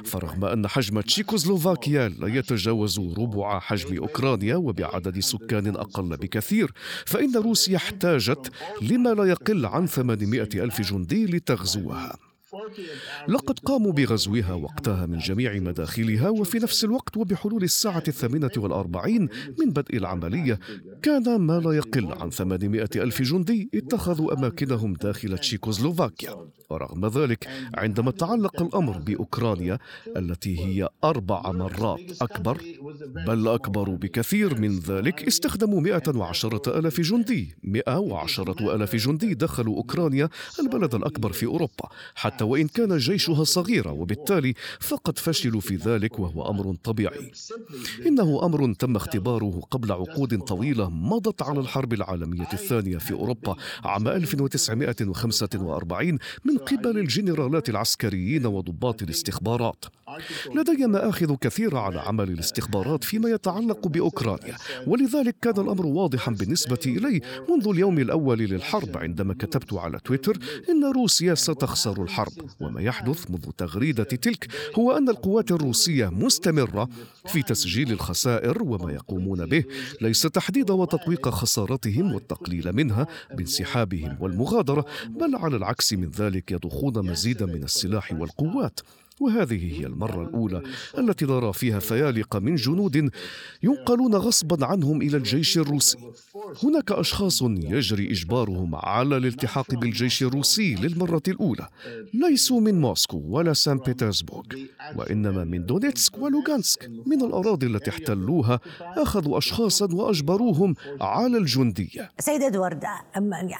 فرغم 0.05 0.45
أن 0.45 0.67
حجم 0.67 1.01
تشيكوسلوفاكيا 1.01 2.09
لا 2.09 2.32
يتجاوز 2.35 2.99
ربع 2.99 3.59
حجم 3.59 3.97
أوكرانيا 3.97 4.55
وبعدد 4.55 5.19
سكان 5.19 5.75
أقل 5.75 6.17
بكثير 6.17 6.71
فإن 7.05 7.35
روسيا 7.35 7.77
احتاجت 7.77 8.51
لما 8.81 9.09
لا 9.09 9.23
يقل 9.23 9.65
عن 9.65 9.87
800 9.87 10.41
ألف 10.55 10.81
جندي 10.81 11.25
لتغزوها. 11.25 12.32
لقد 13.27 13.59
قاموا 13.59 13.91
بغزوها 13.91 14.53
وقتها 14.53 15.05
من 15.05 15.17
جميع 15.17 15.53
مداخلها 15.59 16.29
وفي 16.29 16.57
نفس 16.59 16.83
الوقت 16.83 17.17
وبحلول 17.17 17.63
الساعة 17.63 18.03
الثامنة 18.07 18.51
والأربعين 18.57 19.29
من 19.59 19.69
بدء 19.69 19.97
العملية 19.97 20.59
كان 21.01 21.35
ما 21.35 21.59
لا 21.59 21.71
يقل 21.71 22.13
عن 22.13 22.29
800 22.29 22.89
ألف 22.95 23.21
جندي 23.21 23.69
اتخذوا 23.73 24.33
أماكنهم 24.33 24.93
داخل 24.93 25.37
تشيكوسلوفاكيا. 25.37 26.35
ورغم 26.69 27.07
ذلك 27.07 27.47
عندما 27.75 28.11
تعلق 28.11 28.61
الأمر 28.61 28.97
بأوكرانيا 28.97 29.79
التي 30.17 30.59
هي 30.59 30.89
أربع 31.03 31.51
مرات 31.51 32.21
أكبر 32.21 32.61
بل 33.27 33.47
أكبر 33.47 33.89
بكثير 33.89 34.59
من 34.59 34.79
ذلك 34.79 35.23
استخدموا 35.27 35.81
110 35.81 36.61
ألف 36.79 37.01
جندي. 37.01 37.55
110 37.63 38.75
ألف 38.75 38.95
جندي 38.95 39.33
دخلوا 39.33 39.75
أوكرانيا 39.77 40.29
البلد 40.59 40.95
الأكبر 40.95 41.31
في 41.31 41.45
أوروبا 41.45 41.89
حتى 42.15 42.42
وإن 42.43 42.67
كان 42.67 42.97
جيشها 42.97 43.43
صغيرا 43.43 43.91
وبالتالي 43.91 44.53
فقد 44.79 45.19
فشلوا 45.19 45.61
في 45.61 45.75
ذلك 45.75 46.19
وهو 46.19 46.49
أمر 46.49 46.75
طبيعي. 46.83 47.31
إنه 48.05 48.45
أمر 48.45 48.73
تم 48.73 48.95
اختباره 48.95 49.61
قبل 49.71 49.91
عقود 49.91 50.39
طويلة 50.39 50.89
مضت 50.89 51.41
على 51.41 51.59
الحرب 51.59 51.93
العالمية 51.93 52.47
الثانية 52.53 52.97
في 52.97 53.13
أوروبا 53.13 53.55
عام 53.83 54.07
1945 54.07 56.17
من 56.45 56.57
قبل 56.57 56.97
الجنرالات 56.99 57.69
العسكريين 57.69 58.45
وضباط 58.45 59.01
الاستخبارات. 59.01 59.85
لدي 60.55 60.87
مآخذ 60.87 61.35
كثيرة 61.35 61.79
على 61.79 61.99
عمل 61.99 62.29
الاستخبارات 62.29 63.03
فيما 63.03 63.29
يتعلق 63.29 63.87
بأوكرانيا 63.87 64.55
ولذلك 64.87 65.35
كان 65.41 65.59
الأمر 65.59 65.85
واضحا 65.85 66.31
بالنسبة 66.31 66.79
إلي 66.85 67.21
منذ 67.49 67.67
اليوم 67.67 67.99
الأول 67.99 68.39
للحرب 68.39 68.97
عندما 68.97 69.33
كتبت 69.33 69.73
على 69.73 69.99
تويتر 70.05 70.37
إن 70.69 70.85
روسيا 70.91 71.35
ستخسر 71.35 72.03
الحرب. 72.03 72.32
وما 72.61 72.81
يحدث 72.81 73.31
منذ 73.31 73.51
تغريدة 73.57 74.03
تلك 74.03 74.47
هو 74.79 74.97
أن 74.97 75.09
القوات 75.09 75.51
الروسية 75.51 76.09
مستمرة 76.09 76.89
في 77.27 77.41
تسجيل 77.41 77.91
الخسائر 77.91 78.63
وما 78.63 78.91
يقومون 78.93 79.45
به 79.45 79.63
ليس 80.01 80.21
تحديد 80.21 80.71
وتطويق 80.71 81.29
خسارتهم 81.29 82.13
والتقليل 82.13 82.73
منها 82.73 83.07
بانسحابهم 83.33 84.17
والمغادرة 84.19 84.85
بل 85.09 85.35
على 85.35 85.55
العكس 85.55 85.93
من 85.93 86.09
ذلك 86.09 86.51
يضخون 86.51 87.05
مزيدا 87.05 87.45
من 87.45 87.63
السلاح 87.63 88.11
والقوات. 88.11 88.79
وهذه 89.19 89.79
هي 89.79 89.85
المرة 89.85 90.21
الأولى 90.23 90.61
التي 90.97 91.25
نرى 91.25 91.53
فيها 91.53 91.79
فيالق 91.79 92.35
من 92.35 92.55
جنود 92.55 93.09
ينقلون 93.63 94.15
غصبا 94.15 94.65
عنهم 94.65 95.01
إلى 95.01 95.17
الجيش 95.17 95.57
الروسي. 95.57 95.97
هناك 96.63 96.91
أشخاص 96.91 97.41
يجري 97.41 98.11
إجبارهم 98.11 98.75
على 98.75 99.17
الالتحاق 99.17 99.75
بالجيش 99.75 100.23
الروسي 100.23 100.75
للمرة 100.75 101.21
الأولى. 101.27 101.67
ليسوا 102.13 102.61
من 102.61 102.81
موسكو 102.81 103.21
ولا 103.27 103.53
سان 103.53 103.77
بيترسبورغ 103.77 104.45
وإنما 104.95 105.43
من 105.43 105.65
دونيتسك 105.65 106.17
ولوغانسك. 106.17 106.91
من 107.05 107.21
الأراضي 107.21 107.67
التي 107.67 107.89
احتلوها 107.89 108.59
أخذوا 108.81 109.37
أشخاصا 109.37 109.87
وأجبروهم 109.93 110.75
على 111.01 111.37
الجندية. 111.37 112.11
سيد 112.19 112.41
إدوارد 112.41 112.83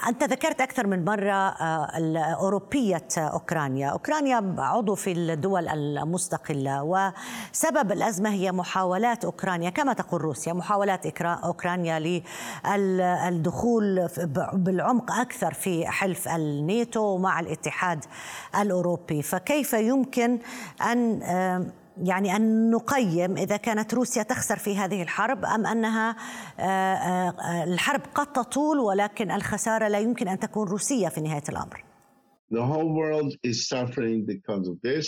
أنت 0.08 0.24
ذكرت 0.24 0.62
أكثر 0.62 0.88
من 0.88 1.06
مرة 1.06 1.34
آه، 1.34 2.18
أوروبية 2.18 3.08
أوكرانيا. 3.18 3.88
أوكرانيا 3.88 4.56
عضو 4.58 4.96
في 4.96 5.12
الدول 5.44 5.68
المستقلة. 5.68 6.84
وسبب 6.84 7.92
الأزمة 7.92 8.30
هي 8.30 8.52
محاولات 8.52 9.26
أوكرانيا 9.26 9.70
كما 9.70 9.94
تقول 9.94 10.22
روسيا 10.22 10.54
محاولات 10.54 11.22
أوكرانيا 11.22 12.24
للدخول 12.70 14.08
بالعمق 14.54 15.12
أكثر 15.12 15.54
في 15.54 15.88
حلف 15.88 16.28
الناتو 16.28 17.18
مع 17.18 17.40
الاتحاد 17.40 18.06
الأوروبي. 18.60 19.22
فكيف 19.22 19.74
يمكن 19.74 20.40
أن 20.82 21.22
يعني 21.98 22.36
أن 22.36 22.72
نقيم 22.72 23.38
إذا 23.38 23.58
كانت 23.58 23.94
روسيا 23.94 24.24
تخسر 24.24 24.58
في 24.58 24.78
هذه 24.78 25.02
الحرب 25.02 25.46
أم 25.46 25.66
أنها 25.66 26.16
الحرب 27.64 28.02
قد 28.16 28.32
تطول 28.32 28.80
ولكن 28.80 29.32
الخسارة 29.32 29.88
لا 29.88 30.00
يمكن 30.00 30.28
أن 30.28 30.40
تكون 30.40 30.68
روسية 30.68 31.08
في 31.10 31.22
نهاية 31.22 31.44
الأمر؟ 31.50 31.84
The 32.52 32.66
whole 32.72 32.92
world 33.02 33.32
is 33.44 33.68
suffering 33.68 34.26
because 34.34 34.68
of 34.68 34.76
this. 34.82 35.08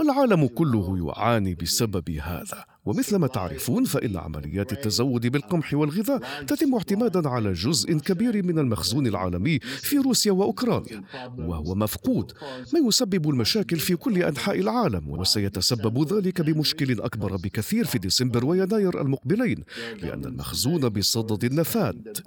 العالم 0.00 0.46
كله 0.46 1.06
يعاني 1.08 1.54
بسبب 1.54 2.10
هذا. 2.10 2.64
ومثل 2.88 3.16
ما 3.16 3.26
تعرفون 3.26 3.84
فإن 3.84 4.16
عمليات 4.16 4.72
التزود 4.72 5.26
بالقمح 5.26 5.74
والغذاء 5.74 6.20
تتم 6.46 6.74
اعتمادا 6.74 7.28
على 7.28 7.52
جزء 7.52 7.92
كبير 7.98 8.46
من 8.46 8.58
المخزون 8.58 9.06
العالمي 9.06 9.58
في 9.58 9.98
روسيا 9.98 10.32
وأوكرانيا 10.32 11.02
وهو 11.38 11.74
مفقود. 11.74 12.32
ما 12.72 12.88
يسبب 12.88 13.30
المشاكل 13.30 13.76
في 13.76 13.96
كل 13.96 14.22
أنحاء 14.22 14.60
العالم 14.60 15.08
وسيتسبب 15.10 16.12
ذلك 16.12 16.40
بمشكل 16.40 17.00
أكبر 17.00 17.36
بكثير 17.36 17.84
في 17.84 17.98
ديسمبر 17.98 18.44
ويناير 18.44 19.00
المقبلين 19.00 19.64
لأن 20.02 20.24
المخزون 20.24 20.88
بصدد 20.88 21.44
النفاد 21.44 22.18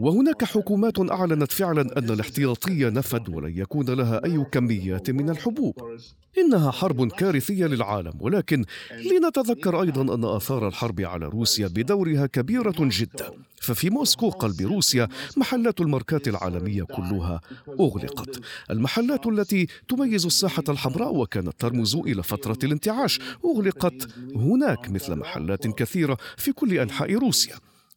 وهناك 0.00 0.44
حكومات 0.44 1.10
أعلنت 1.10 1.52
فعلا 1.52 1.98
أن 1.98 2.10
الاحتياطية 2.10 2.88
نفد 2.88 3.28
ولن 3.28 3.58
يكون 3.58 3.90
لها 3.90 4.24
أي 4.24 4.44
كميات 4.52 5.10
من 5.10 5.30
الحبوب. 5.30 5.74
إنها 6.38 6.70
حرب 6.70 7.12
كارثية 7.12 7.66
للعالم 7.66 8.12
ولكن 8.20 8.64
لنتذكر 9.12 9.82
أيضا 9.82 9.93
أن 9.98 10.24
آثار 10.24 10.68
الحرب 10.68 11.00
على 11.00 11.26
روسيا 11.26 11.66
بدورها 11.68 12.26
كبيرة 12.26 12.74
جدا. 12.78 13.30
ففي 13.60 13.90
موسكو 13.90 14.28
قلب 14.28 14.60
روسيا 14.60 15.08
محلات 15.36 15.80
الماركات 15.80 16.28
العالمية 16.28 16.82
كلها 16.82 17.40
أغلقت. 17.80 18.40
المحلات 18.70 19.26
التي 19.26 19.66
تميز 19.88 20.26
الساحة 20.26 20.62
الحمراء 20.68 21.14
وكانت 21.14 21.52
ترمز 21.58 21.96
إلى 21.96 22.22
فترة 22.22 22.58
الانتعاش 22.64 23.20
أغلقت 23.44 24.08
هناك 24.34 24.90
مثل 24.90 25.16
محلات 25.16 25.66
كثيرة 25.66 26.16
في 26.36 26.52
كل 26.52 26.78
أنحاء 26.78 27.14
روسيا. 27.14 27.54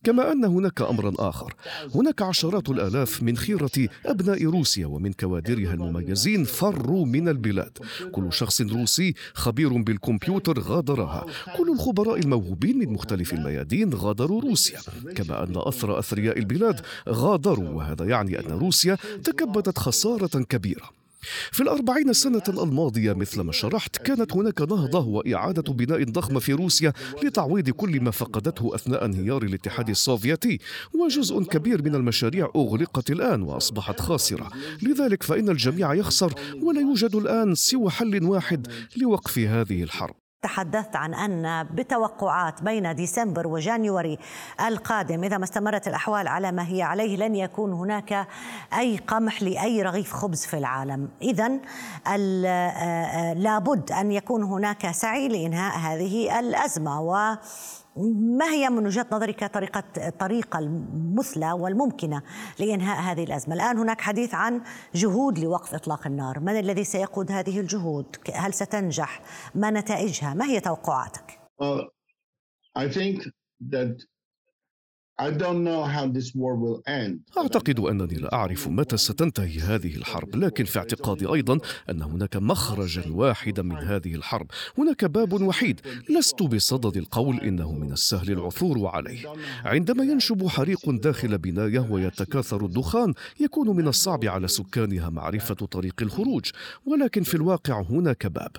كما 0.08 0.32
أن 0.32 0.46
هناك 0.46 0.82
امرا 0.82 1.14
آخر. 1.20 1.54
هناك 1.96 2.22
عشرات 2.22 2.70
الآلاف 2.70 3.24
من 3.24 3.38
خيرة 3.38 3.90
أبناء 4.06 4.46
روسيا 4.46 4.86
ومن 4.88 5.14
كوادرها 5.14 5.74
المميزين 5.74 6.44
فروا 6.44 7.06
من 7.06 7.30
البلاد. 7.30 7.78
كل 8.12 8.34
شخص 8.34 8.62
روسي 8.62 9.14
خبير 9.34 9.82
بالكمبيوتر 9.82 10.60
غادرها. 10.60 11.26
كل 11.58 11.72
الخبراء 11.72 12.20
الموهوبين 12.20 12.78
من 12.78 12.94
مختلف 12.94 13.34
الميادين 13.34 13.94
غادروا 13.94 14.42
روسيا. 14.42 14.80
كما 15.16 15.44
أن 15.44 15.54
اثرى 15.56 16.00
أثرياء 16.00 16.40
البلاد 16.40 16.82
غادروا 17.10 17.70
وهذا 17.70 18.06
يعني 18.06 18.40
أن 18.40 18.52
روسيا 18.52 18.98
تكبدت 19.24 19.80
خسارة 19.80 20.44
كبيرة. 20.44 20.90
في 21.52 21.64
الأربعين 21.64 22.14
سنة 22.14 22.44
الماضية 22.50 23.14
مثل 23.14 23.42
ما 23.42 23.52
شرحت 23.52 23.98
كانت 23.98 24.34
هناك 24.34 24.62
نهضة 24.62 25.00
وإعادة 25.00 25.74
بناء 25.74 26.04
ضخمة 26.04 26.40
في 26.40 26.54
روسيا 26.54 26.94
لتعويض 27.24 27.70
كل 27.70 28.02
ما 28.02 28.12
فقدته 28.12 28.76
أثناء 28.76 29.06
انهيار 29.06 29.44
الاتحاد 29.44 29.90
السوفيتي 29.90 30.60
وجزء 30.94 31.44
كبير 31.44 31.84
من 31.84 31.96
المشاريع 31.96 32.52
أغلقت 32.56 33.12
الآن 33.12 33.42
وأصبحت 33.42 34.00
خاسرة. 34.00 34.50
لذلك 34.82 35.24
فإن 35.24 35.50
الجميع 35.50 35.94
يخسر 35.94 36.34
ولا 36.62 36.82
يوجد 36.82 37.16
الآن 37.16 37.56
سوى 37.56 37.90
حل 37.90 38.24
واحد 38.24 38.68
لوقف 38.98 39.40
هذه 39.40 39.84
الحرب. 39.84 40.27
تحدثت 40.41 40.96
عن 40.96 41.13
أن 41.13 41.67
بتوقعات 41.72 42.63
بين 42.63 42.96
ديسمبر 42.96 43.48
وجانيوري 43.48 44.17
القادم 44.67 45.24
إذا 45.24 45.38
ما 45.38 45.44
استمرت 45.44 45.88
الأحوال 45.88 46.27
على 46.27 46.51
ما 46.51 46.67
هي 46.67 46.82
عليه 46.82 47.17
لن 47.17 47.36
يكون 47.36 47.74
هناك 47.74 48.27
أي 48.77 48.98
قمح 48.98 49.41
لأي 49.41 49.82
رغيف 49.82 50.13
خبز 50.13 50.46
في 50.46 50.58
العالم. 50.58 51.10
إذا 51.22 51.48
لابد 53.34 53.91
أن 53.91 54.12
يكون 54.12 54.44
هناك 54.44 54.91
سعي 54.91 55.27
لإنهاء 55.27 55.77
هذه 55.77 56.39
الأزمة. 56.39 57.01
و 57.01 57.36
ما 58.38 58.46
هي 58.46 58.70
من 58.70 58.86
وجهة 58.86 59.08
نظرك 59.12 59.44
طريقه 59.44 59.84
الطريقة 59.98 60.60
المثلى 60.60 61.51
والممكنة 61.51 62.22
لإنهاء 62.60 63.01
هذه 63.01 63.24
الأزمة؟ 63.24 63.56
الآن 63.56 63.77
هناك 63.77 64.01
حديث 64.01 64.34
عن 64.34 64.62
جهود 64.96 65.39
لوقف 65.39 65.74
إطلاق 65.74 66.08
النار، 66.08 66.39
من 66.39 66.60
الذي 66.60 66.84
سيقود 66.84 67.32
هذه 67.32 67.60
الجهود؟ 67.60 68.06
هل 68.34 68.54
ستنجح؟ 68.54 69.22
ما 69.56 69.72
نتائجها؟ 69.72 70.34
ما 70.34 70.46
هي 70.46 70.60
توقعاتك؟ 70.60 71.39
uh, 71.62 71.84
I 72.78 72.88
think 72.88 73.24
that 73.72 73.95
أعتقد 77.38 77.80
أنني 77.80 78.15
لا 78.15 78.34
أعرف 78.34 78.67
متى 78.67 78.97
ستنتهي 78.97 79.60
هذه 79.60 79.95
الحرب 79.95 80.36
لكن 80.36 80.63
في 80.63 80.80
اعتقادي 80.80 81.25
أيضا 81.25 81.60
أن 81.89 82.01
هناك 82.01 82.36
مخرجا 82.36 83.03
واحدا 83.12 83.62
من 83.62 83.75
هذه 83.75 84.15
الحرب. 84.15 84.47
هناك 84.77 85.06
باب 85.06 85.41
وحيد. 85.41 85.82
لست 86.10 86.43
بصدد 86.43 86.97
القول 86.97 87.39
إنه 87.39 87.71
من 87.71 87.91
السهل 87.91 88.32
العثور 88.32 88.88
عليه. 88.88 89.34
عندما 89.65 90.03
ينشب 90.03 90.47
حريق 90.47 90.89
داخل 90.89 91.38
بناية 91.38 91.88
ويتكاثر 91.89 92.65
الدخان 92.65 93.13
يكون 93.39 93.75
من 93.75 93.88
الصعب 93.88 94.25
على 94.25 94.47
سكانها 94.47 95.10
معرفة 95.10 95.56
طريق 95.56 95.95
الخروج. 96.01 96.51
ولكن 96.86 97.23
في 97.23 97.36
الواقع 97.36 97.82
هناك 97.82 98.27
باب. 98.27 98.51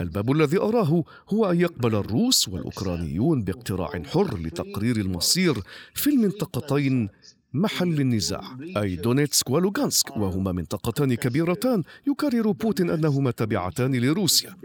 الباب 0.00 0.32
الذي 0.32 0.58
أراه 0.58 1.04
هو 1.28 1.50
أن 1.50 1.60
يقبل 1.60 1.94
الروس 1.94 2.48
والأوكرانيون 2.48 3.42
باقتراع 3.42 4.02
حر 4.12 4.38
لتقرير 4.38 4.96
المصير 4.96 5.65
في 5.94 6.10
المنطقتين 6.10 7.08
محل 7.56 8.00
النزاع 8.00 8.42
أي 8.76 8.96
دونيتسك 8.96 9.50
ولوغانسك 9.50 10.16
وهما 10.16 10.52
منطقتان 10.52 11.14
كبيرتان 11.14 11.82
يكرر 12.06 12.50
بوتين 12.50 12.90
أنهما 12.90 13.30
تابعتان 13.30 13.94
لروسيا. 13.94 14.56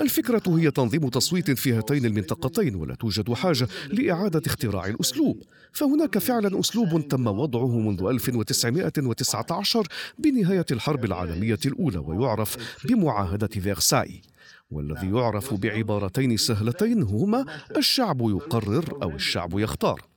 الفكرة 0.00 0.42
هي 0.46 0.70
تنظيم 0.70 1.08
تصويت 1.08 1.50
في 1.50 1.72
هاتين 1.72 2.04
المنطقتين 2.06 2.74
ولا 2.74 2.94
توجد 2.94 3.32
حاجة 3.32 3.68
لإعادة 3.92 4.42
اختراع 4.46 4.86
الأسلوب. 4.86 5.42
فهناك 5.72 6.18
فعلا 6.18 6.60
أسلوب 6.60 7.08
تم 7.08 7.26
وضعه 7.26 7.78
منذ 7.78 8.02
1919 8.04 9.86
بنهاية 10.18 10.66
الحرب 10.70 11.04
العالمية 11.04 11.58
الأولى 11.66 11.98
ويعرف 11.98 12.56
بمعاهدة 12.84 13.46
فيرساي. 13.46 14.22
والذي 14.70 15.10
يعرف 15.10 15.54
بعبارتين 15.54 16.36
سهلتين 16.36 17.02
هما 17.02 17.46
الشعب 17.76 18.20
يقرر 18.20 18.98
أو 19.02 19.10
الشعب 19.10 19.58
يختار. 19.58 20.09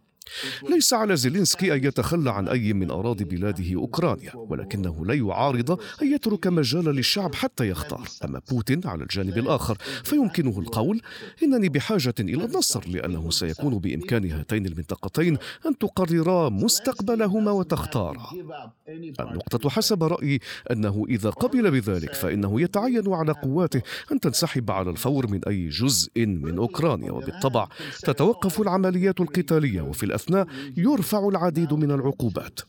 ليس 0.70 0.94
على 0.94 1.16
زيلينسكي 1.16 1.74
أن 1.74 1.84
يتخلى 1.84 2.32
عن 2.32 2.48
أي 2.48 2.74
من 2.74 2.92
أراضي 2.92 3.24
بلاده 3.24 3.76
أوكرانيا 3.76 4.32
ولكنه 4.36 5.06
لا 5.06 5.14
يعارض 5.14 5.72
أن 6.02 6.14
يترك 6.14 6.48
مجالا 6.48 6.92
للشعب 6.92 7.36
حتى 7.36 7.70
يختار. 7.70 8.08
أما 8.26 8.42
بوتين 8.52 8.82
على 8.86 9.04
الجانب 9.04 9.38
الآخر 9.38 9.78
فيمكنه 10.04 10.60
القول 10.60 11.02
إنني 11.44 11.70
بحاجة 11.70 12.14
إلى 12.20 12.46
النصر 12.46 12.88
لأنه 12.88 13.30
سيكون 13.30 13.80
بإمكان 13.80 14.32
هاتين 14.32 14.66
المنطقتين 14.66 15.38
أن 15.66 15.78
تقررا 15.78 16.50
مستقبلهما 16.50 17.52
وتختارا. 17.52 18.28
النقطة 19.20 19.70
حسب 19.70 20.04
رأيي 20.04 20.40
أنه 20.72 21.06
إذا 21.10 21.30
قبل 21.30 21.72
بذلك 21.72 22.14
فإنه 22.14 22.62
يتعين 22.62 23.14
على 23.14 23.32
قواته 23.32 23.82
أن 24.12 24.20
تنسحب 24.20 24.72
على 24.72 24.90
الفور 24.90 25.28
من 25.28 25.42
أي 25.48 25.70
جزء 25.70 26.26
من 26.26 26.58
أوكرانيا 26.58 27.12
وبالطبع 27.12 27.68
تتوقف 28.04 28.62
العمليات 28.62 29.22
القتالية 29.22 29.82
وفي 29.82 30.04
الأثناء 30.04 30.23
يرفع 30.78 31.28
العديد 31.28 31.74
من 31.74 31.92
العقوبات. 31.92 32.60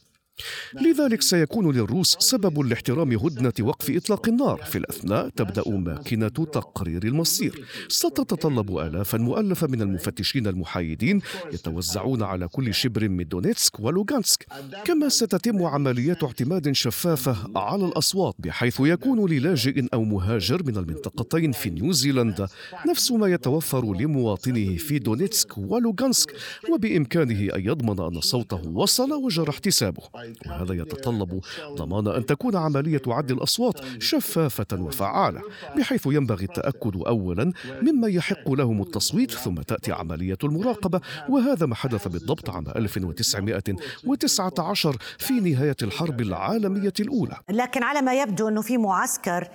لذلك 0.81 1.23
سيكون 1.23 1.77
للروس 1.77 2.17
سبب 2.19 2.61
لاحترام 2.61 3.13
هدنة 3.13 3.53
وقف 3.61 3.91
إطلاق 3.91 4.29
النار. 4.29 4.63
في 4.63 4.79
الأثناء 4.79 5.29
تبدأ 5.29 5.63
ماكينة 5.69 6.29
تقرير 6.29 7.05
المصير. 7.05 7.65
ستتطلب 7.89 8.79
آلافا 8.79 9.19
مؤلفة 9.19 9.67
من 9.67 9.83
المفتشين 9.83 10.47
المحايدين 10.47 11.21
يتوزعون 11.53 12.23
على 12.23 12.49
كل 12.49 12.75
شبر 12.75 13.09
من 13.09 13.29
دونيتسك 13.29 13.81
ولوغانسك. 13.81 14.47
كما 14.85 15.09
ستتم 15.09 15.63
عمليات 15.63 16.25
اعتماد 16.25 16.73
شفافة 16.73 17.37
على 17.57 17.85
الأصوات 17.85 18.35
بحيث 18.39 18.81
يكون 18.81 19.31
للاجئ 19.31 19.87
أو 19.95 20.05
مهاجر 20.05 20.63
من 20.63 20.77
المنطقتين 20.77 21.53
في 21.53 21.71
نيوزيلندا 21.71 22.49
نفس 22.89 23.13
ما 23.13 23.27
يتوفر 23.27 23.95
لمواطنه 23.95 24.77
في 24.77 24.99
دونيتسك 24.99 25.59
ولوغانسك 25.59 26.35
وبإمكانه 26.73 27.55
أن 27.55 27.67
يضمن 27.67 28.01
أن 28.01 28.21
صوته 28.21 28.69
وصل 28.69 29.13
وجرى 29.13 29.51
احتسابه. 29.51 30.03
وهذا 30.47 30.75
يتطلب 30.75 31.41
ضمان 31.69 32.09
أن 32.09 32.27
تكون 32.27 32.57
عملية 32.57 33.03
عد 33.07 33.31
الأصوات 33.31 33.81
شفافة 33.99 34.67
وفعالة 34.73 35.41
بحيث 35.77 36.07
ينبغي 36.07 36.45
التأكد 36.45 36.97
أولا 36.97 37.53
مما 37.83 38.09
يحق 38.09 38.51
لهم 38.51 38.83
التصويت 38.83 39.31
ثم 39.31 39.55
تأتي 39.55 39.93
عملية 39.93 40.39
المراقبة 40.45 41.01
وهذا 41.29 41.67
ما 41.67 41.75
حدث 41.75 42.09
بالضبط 42.09 42.51
عام 42.51 42.69
1919 42.69 44.97
في 45.19 45.33
نهاية 45.33 45.77
الحرب 45.83 46.21
العالمية 46.21 46.93
الأولى. 47.01 47.37
لكن 47.51 47.83
على 47.83 48.03
ما 48.03 48.23
يبدو 48.23 48.49
أنه 48.49 48.63
في 48.63 48.79
معسكر 48.79 49.49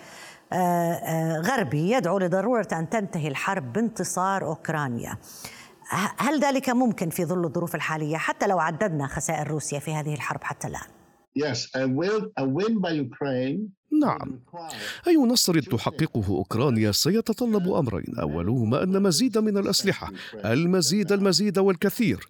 آه، 0.53 0.55
آه، 0.55 1.41
غربي 1.41 1.91
يدعو 1.91 2.19
لضرورة 2.19 2.67
أن 2.73 2.89
تنتهي 2.89 3.27
الحرب 3.27 3.73
بانتصار 3.73 4.45
أوكرانيا. 4.45 5.17
هل 6.17 6.39
ذلك 6.39 6.69
ممكن 6.69 7.09
في 7.09 7.25
ظل 7.25 7.45
الظروف 7.45 7.75
الحالية 7.75 8.17
حتى 8.17 8.47
لو 8.47 8.59
عددنا 8.59 9.07
خسائر 9.07 9.47
روسيا 9.47 9.79
في 9.79 9.93
هذه 9.93 10.13
الحرب 10.13 10.43
حتى 10.43 10.67
الآن؟ 10.67 10.87
Yes, 11.39 11.69
a 11.75 11.87
win, 11.87 12.21
a 12.37 12.45
win 12.45 12.73
by 12.79 12.91
Ukraine 13.07 13.59
نعم. 13.99 14.39
أي 15.07 15.17
نصر 15.17 15.59
تحققه 15.59 16.27
أوكرانيا 16.29 16.91
سيتطلب 16.91 17.69
أمرين. 17.69 18.15
أولهما 18.19 18.83
أن 18.83 19.03
مزيد 19.03 19.37
من 19.37 19.57
الأسلحة 19.57 20.11
المزيد 20.45 21.11
المزيد 21.11 21.59
والكثير. 21.59 22.27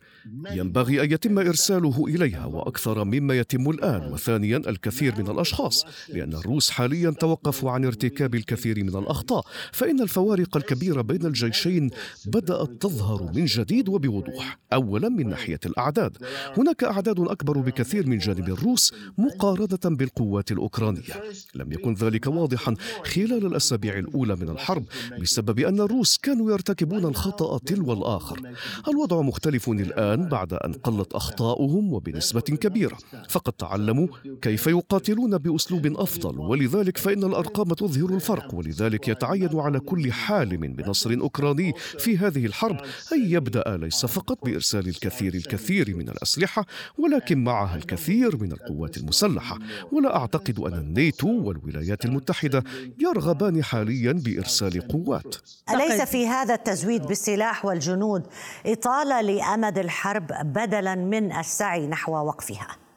ينبغي 0.52 1.04
أن 1.04 1.12
يتم 1.12 1.40
إرساله 1.40 2.06
إليها 2.08 2.46
وأكثر 2.46 3.04
مما 3.04 3.34
يتم 3.38 3.70
الآن 3.70 4.14
وثانيا 4.14 4.58
الكثير 4.58 5.16
من 5.22 5.30
الأشخاص 5.30 5.86
لأن 6.10 6.34
الروس 6.34 6.70
حاليا 6.70 7.10
توقفوا 7.10 7.72
عن 7.72 7.86
ارتكاب 7.86 8.36
الكثير 8.36 8.84
من 8.84 8.96
الأخطاء. 8.96 9.46
فإن 9.74 10.02
الفوارق 10.02 10.58
الكبيرة 10.58 11.02
بين 11.02 11.26
الجيشين 11.26 11.90
بدأت 12.26 12.70
تظهر 12.70 13.32
من 13.36 13.46
جديد 13.46 13.90
وبوضوح 13.90 14.58
أولا 14.74 15.10
من 15.10 15.30
ناحية 15.30 15.60
الأعداد. 15.66 16.18
هناك 16.58 16.84
أعداد 16.84 17.20
أكبر 17.20 17.58
بكثير 17.58 18.08
من 18.08 18.18
جانب 18.18 18.50
الروس 18.50 18.94
مقارنة 19.18 19.96
بالقوات 19.98 20.52
الأوكرانية. 20.52 21.24
لم 21.62 21.72
يكن 21.72 21.94
ذلك 21.94 22.28
واضحا 22.28 22.76
خلال 23.04 23.46
الأسابيع 23.46 23.98
الأولى 23.98 24.36
من 24.36 24.50
الحرب 24.50 24.84
بسبب 25.22 25.60
أن 25.60 25.80
الروس 25.80 26.18
كانوا 26.18 26.52
يرتكبون 26.52 27.06
الخطأ 27.06 27.58
تلو 27.58 27.94
الآخر. 27.94 28.40
الوضع 28.88 29.22
مختلف 29.22 29.70
الآن 29.70 30.30
بعد 30.30 30.54
أن 30.54 30.74
قلت 30.74 31.14
أخطاؤهم 31.14 31.94
وبنسبة 31.94 32.42
كبيرة. 32.42 32.98
فقد 33.30 33.54
تعلموا 33.54 34.08
كيف 34.42 34.68
يقاتلون 34.68 35.38
بأسلوب 35.38 35.86
أفضل 35.86 36.40
ولذلك 36.40 36.98
فإن 36.98 37.24
الأرقام 37.24 37.74
تظهر 37.74 38.16
الفرق 38.16 38.56
ولذلك 38.56 39.08
يتعين 39.08 39.60
على 39.60 39.80
كل 39.80 40.12
حالم 40.12 40.74
بنصر 40.74 41.14
أوكراني 41.22 41.74
في 42.00 42.18
هذه 42.18 42.46
الحرب 42.46 42.78
أن 43.14 43.32
يبدأ 43.32 43.78
ليس 43.78 44.06
فقط 44.06 44.46
بإرسال 44.46 44.88
الكثير 44.88 45.34
الكثير 45.34 45.96
من 45.96 46.10
الأسلحة 46.10 46.66
ولكن 46.98 47.44
معها 47.44 47.76
الكثير 47.76 48.38
من 48.38 48.52
القوات 48.52 48.98
المسلحة. 48.98 49.60
ولا 49.92 50.16
أعتقد 50.16 50.60
أن 50.60 50.74
الناتو 50.74 51.49
والولايات 51.50 52.06
المتحدة 52.06 52.64
يرغبان 53.00 53.64
حاليا 53.64 54.12
بإرسال 54.12 54.88
قوات 54.88 55.36
أليس 55.70 56.02
في 56.02 56.28
هذا 56.28 56.54
التزويد 56.54 57.06
بالسلاح 57.06 57.66
والجنود 57.66 58.28
إطالة 58.66 59.22
لأمد 59.22 59.78
الحرب 59.78 60.28
بدلا 60.44 60.96
من 60.96 61.32
السعي 61.32 61.88
نحو 61.88 62.12
وقفها؟ 62.12 62.89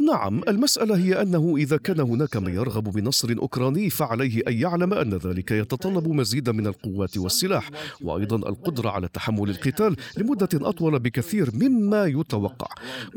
نعم 0.00 0.42
المسألة 0.48 0.96
هي 0.96 1.22
أنه 1.22 1.54
إذا 1.56 1.76
كان 1.76 2.00
هناك 2.00 2.36
من 2.36 2.54
يرغب 2.54 2.84
بنصر 2.84 3.34
أوكراني 3.38 3.90
فعليه 3.90 4.42
أن 4.48 4.52
يعلم 4.52 4.94
أن 4.94 5.14
ذلك 5.14 5.50
يتطلب 5.50 6.08
مزيدا 6.08 6.52
من 6.52 6.66
القوات 6.66 7.18
والسلاح 7.18 7.70
وأيضا 8.00 8.36
القدرة 8.36 8.90
على 8.90 9.08
تحمل 9.08 9.50
القتال 9.50 9.96
لمدة 10.16 10.48
أطول 10.54 10.98
بكثير 10.98 11.50
مما 11.54 12.06
يتوقع. 12.06 12.68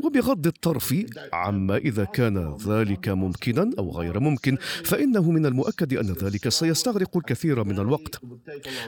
وبغض 0.04 0.46
الطرف 0.46 0.94
عما 1.32 1.76
إذا 1.76 2.04
كان 2.04 2.56
ذلك 2.66 3.08
ممكنا 3.08 3.70
أو 3.78 3.90
غير 3.90 4.20
ممكن 4.20 4.56
فإنه 4.84 5.30
من 5.30 5.46
المؤكد 5.46 5.94
أن 5.94 6.12
ذلك 6.12 6.48
سيستغرق 6.48 7.16
الكثير 7.16 7.64
من 7.64 7.78
الوقت. 7.78 8.20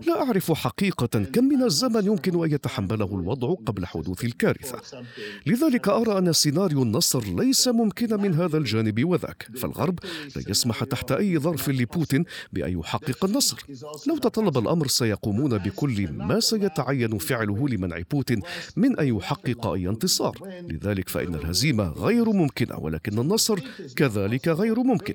لا 0.06 0.22
أعرف 0.22 0.52
حقيقة 0.52 1.24
كم 1.32 1.44
من 1.44 1.62
الزمن 1.62 2.06
يمكن 2.06 2.44
أن 2.44 2.50
يتحمله 2.52 3.14
الوضع 3.14 3.54
قبل 3.66 3.86
حدوث 3.86 4.24
الكارثة. 4.24 5.02
لذلك 5.46 5.88
أرى 5.88 6.18
أن 6.18 6.32
سيناريو 6.32 6.82
النصر 6.82 7.03
النصر 7.04 7.34
ليس 7.34 7.68
ممكنا 7.68 8.16
من 8.16 8.34
هذا 8.34 8.58
الجانب 8.58 9.04
وذاك 9.04 9.48
فالغرب 9.56 9.98
لا 10.36 10.42
يسمح 10.48 10.84
تحت 10.84 11.12
أي 11.12 11.38
ظرف 11.38 11.68
لبوتين 11.68 12.24
بأن 12.52 12.78
يحقق 12.78 13.24
النصر. 13.24 13.66
لو 14.06 14.18
تطلب 14.18 14.58
الأمر 14.58 14.86
سيقومون 14.86 15.58
بكل 15.58 16.12
ما 16.12 16.40
سيتعين 16.40 17.18
فعله 17.18 17.68
لمنع 17.68 18.00
بوتين 18.10 18.40
من 18.76 18.98
أن 18.98 19.16
يحقق 19.16 19.66
أي 19.66 19.88
انتصار. 19.88 20.38
لذلك 20.70 21.08
فإن 21.08 21.34
الهزيمة 21.34 21.88
غير 21.88 22.32
ممكنة 22.32 22.78
ولكن 22.78 23.18
النصر 23.18 23.58
كذلك 23.96 24.48
غير 24.48 24.78
ممكن. 24.80 25.14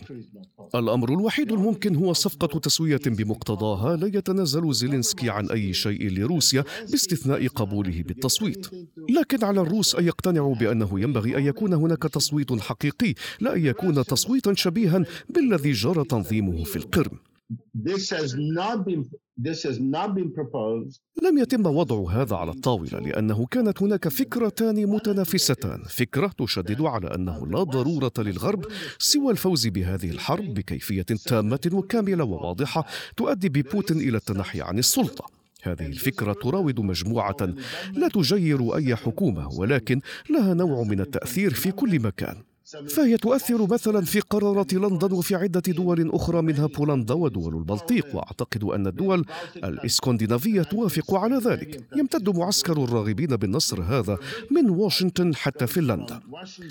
الأمر 0.75 1.09
الوحيد 1.09 1.51
الممكن 1.51 1.95
هو 1.95 2.13
صفقة 2.13 2.59
تسوية 2.59 3.01
بمقتضاها 3.05 3.95
لا 3.95 4.07
يتنازل 4.07 4.73
زيلينسكي 4.73 5.29
عن 5.29 5.49
أي 5.49 5.73
شيء 5.73 6.09
لروسيا 6.09 6.63
باستثناء 6.91 7.47
قبوله 7.47 8.03
بالتصويت. 8.03 8.67
لكن 9.09 9.43
على 9.43 9.61
الروس 9.61 9.95
أن 9.95 10.05
يقتنعوا 10.05 10.55
بأنه 10.55 10.99
ينبغي 10.99 11.37
أن 11.37 11.45
يكون 11.45 11.73
هناك 11.79 12.03
تصويت 12.03 12.51
حقيقي. 12.53 13.13
لا 13.39 13.55
أن 13.55 13.65
يكون 13.65 14.03
تصويتا 14.03 14.53
شبيها 14.53 15.05
بالذي 15.29 15.71
جرى 15.71 16.03
تنظيمه 16.03 16.63
في 16.63 16.75
القرم. 16.75 17.19
This 17.89 18.09
has 18.09 18.33
not 18.35 18.85
been 18.85 19.03
This 19.47 19.63
has 19.63 19.77
not 19.79 20.09
been 20.15 20.31
proposed. 20.33 20.99
لم 21.23 21.37
يتم 21.37 21.65
وضع 21.65 22.11
هذا 22.11 22.35
على 22.35 22.51
الطاولة 22.51 22.99
لأنه 22.99 23.45
كانت 23.45 23.81
هناك 23.81 24.07
فكرتان 24.07 24.85
متنافستان 24.85 25.83
فكرة 25.83 26.31
تشدد 26.37 26.81
على 26.81 27.15
أنه 27.15 27.47
لا 27.47 27.63
ضرورة 27.63 28.11
للغرب 28.17 28.65
سوى 28.97 29.31
الفوز 29.31 29.67
بهذه 29.67 30.09
الحرب 30.09 30.53
بكيفية 30.53 31.01
تامة 31.01 31.69
وكاملة 31.73 32.23
وواضحة 32.23 32.85
تؤدي 33.17 33.49
ببوتين 33.49 33.97
إلى 33.97 34.17
التنحي 34.17 34.61
عن 34.61 34.79
السلطة. 34.79 35.38
هذه 35.63 35.85
الفكرة 35.85 36.33
تراود 36.33 36.79
مجموعة 36.79 37.55
لا 37.93 38.07
تجير 38.07 38.75
أي 38.75 38.95
حكومة 38.95 39.47
ولكن 39.47 40.01
لها 40.29 40.53
نوع 40.53 40.83
من 40.83 40.99
التأثير 40.99 41.53
في 41.53 41.71
كل 41.71 41.99
مكان. 41.99 42.35
فهي 42.87 43.17
تؤثر 43.17 43.73
مثلا 43.73 44.01
في 44.01 44.19
قرارات 44.19 44.73
لندن 44.73 45.11
وفي 45.11 45.35
عدة 45.35 45.61
دول 45.67 46.09
أخرى 46.11 46.41
منها 46.41 46.65
بولندا 46.65 47.13
ودول 47.13 47.55
البلطيق. 47.55 48.15
وأعتقد 48.15 48.63
أن 48.63 48.87
الدول 48.87 49.25
الإسكندنافية 49.55 50.61
توافق 50.61 51.15
على 51.15 51.37
ذلك. 51.37 51.83
يمتد 51.95 52.29
معسكر 52.29 52.83
الراغبين 52.83 53.35
بالنصر 53.35 53.81
هذا 53.81 54.17
من 54.51 54.69
واشنطن 54.69 55.35
حتى 55.35 55.67
فنلندا. 55.67 56.19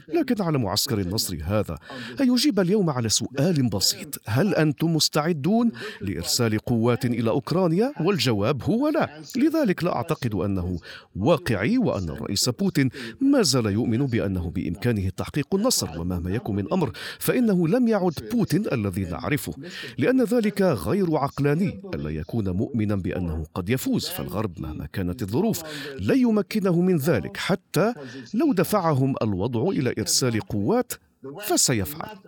لكن 0.08 0.42
على 0.42 0.58
معسكر 0.58 1.00
النصر 1.00 1.38
هذا 1.44 1.78
أن 2.20 2.32
يجيب 2.32 2.60
اليوم 2.60 2.90
على 2.90 3.08
سؤال 3.08 3.68
بسيط. 3.68 4.20
هل 4.26 4.54
أنتم 4.54 4.94
مستعدون 4.94 5.70
لإرسال 6.00 6.58
قوات 6.58 7.04
إلى 7.04 7.30
أوكرانيا؟ 7.30 7.92
والجواب 8.00 8.62
هو 8.62 8.88
لا. 8.88 9.22
لذلك 9.36 9.84
لا 9.84 9.96
أعتقد 9.96 10.34
أنه 10.34 10.78
واقعي 11.16 11.78
وأن 11.78 12.08
الرئيس 12.08 12.48
بوتين 12.48 12.90
ما 13.20 13.42
زال 13.42 13.66
يؤمن 13.66 14.06
بأنه 14.06 14.50
بإمكانه 14.50 15.08
تحقيق 15.08 15.54
النصر. 15.54 15.87
الآخر 15.88 16.00
ومهما 16.00 16.30
يكن 16.30 16.54
من 16.54 16.72
أمر 16.72 16.92
فإنه 17.18 17.68
لم 17.68 17.88
يعد 17.88 18.12
بوتين 18.32 18.64
الذي 18.72 19.04
نعرفه 19.04 19.54
لأن 19.98 20.22
ذلك 20.24 20.62
غير 20.62 21.16
عقلاني. 21.16 21.80
ألا 21.94 22.10
يكون 22.10 22.48
مؤمنا 22.48 22.94
بأنه 22.96 23.46
قد 23.54 23.70
يفوز 23.70 24.08
فالغرب 24.08 24.60
مهما 24.60 24.86
كانت 24.86 25.22
الظروف 25.22 25.62
لا 26.00 26.14
يمكنه 26.14 26.80
من 26.80 26.96
ذلك 26.96 27.36
حتى 27.36 27.94
لو 28.34 28.52
دفعهم 28.52 29.14
الوضع 29.22 29.62
إلى 29.70 29.94
إرسال 29.98 30.40
قوات 30.40 30.92
فسيفعل. 31.46 32.18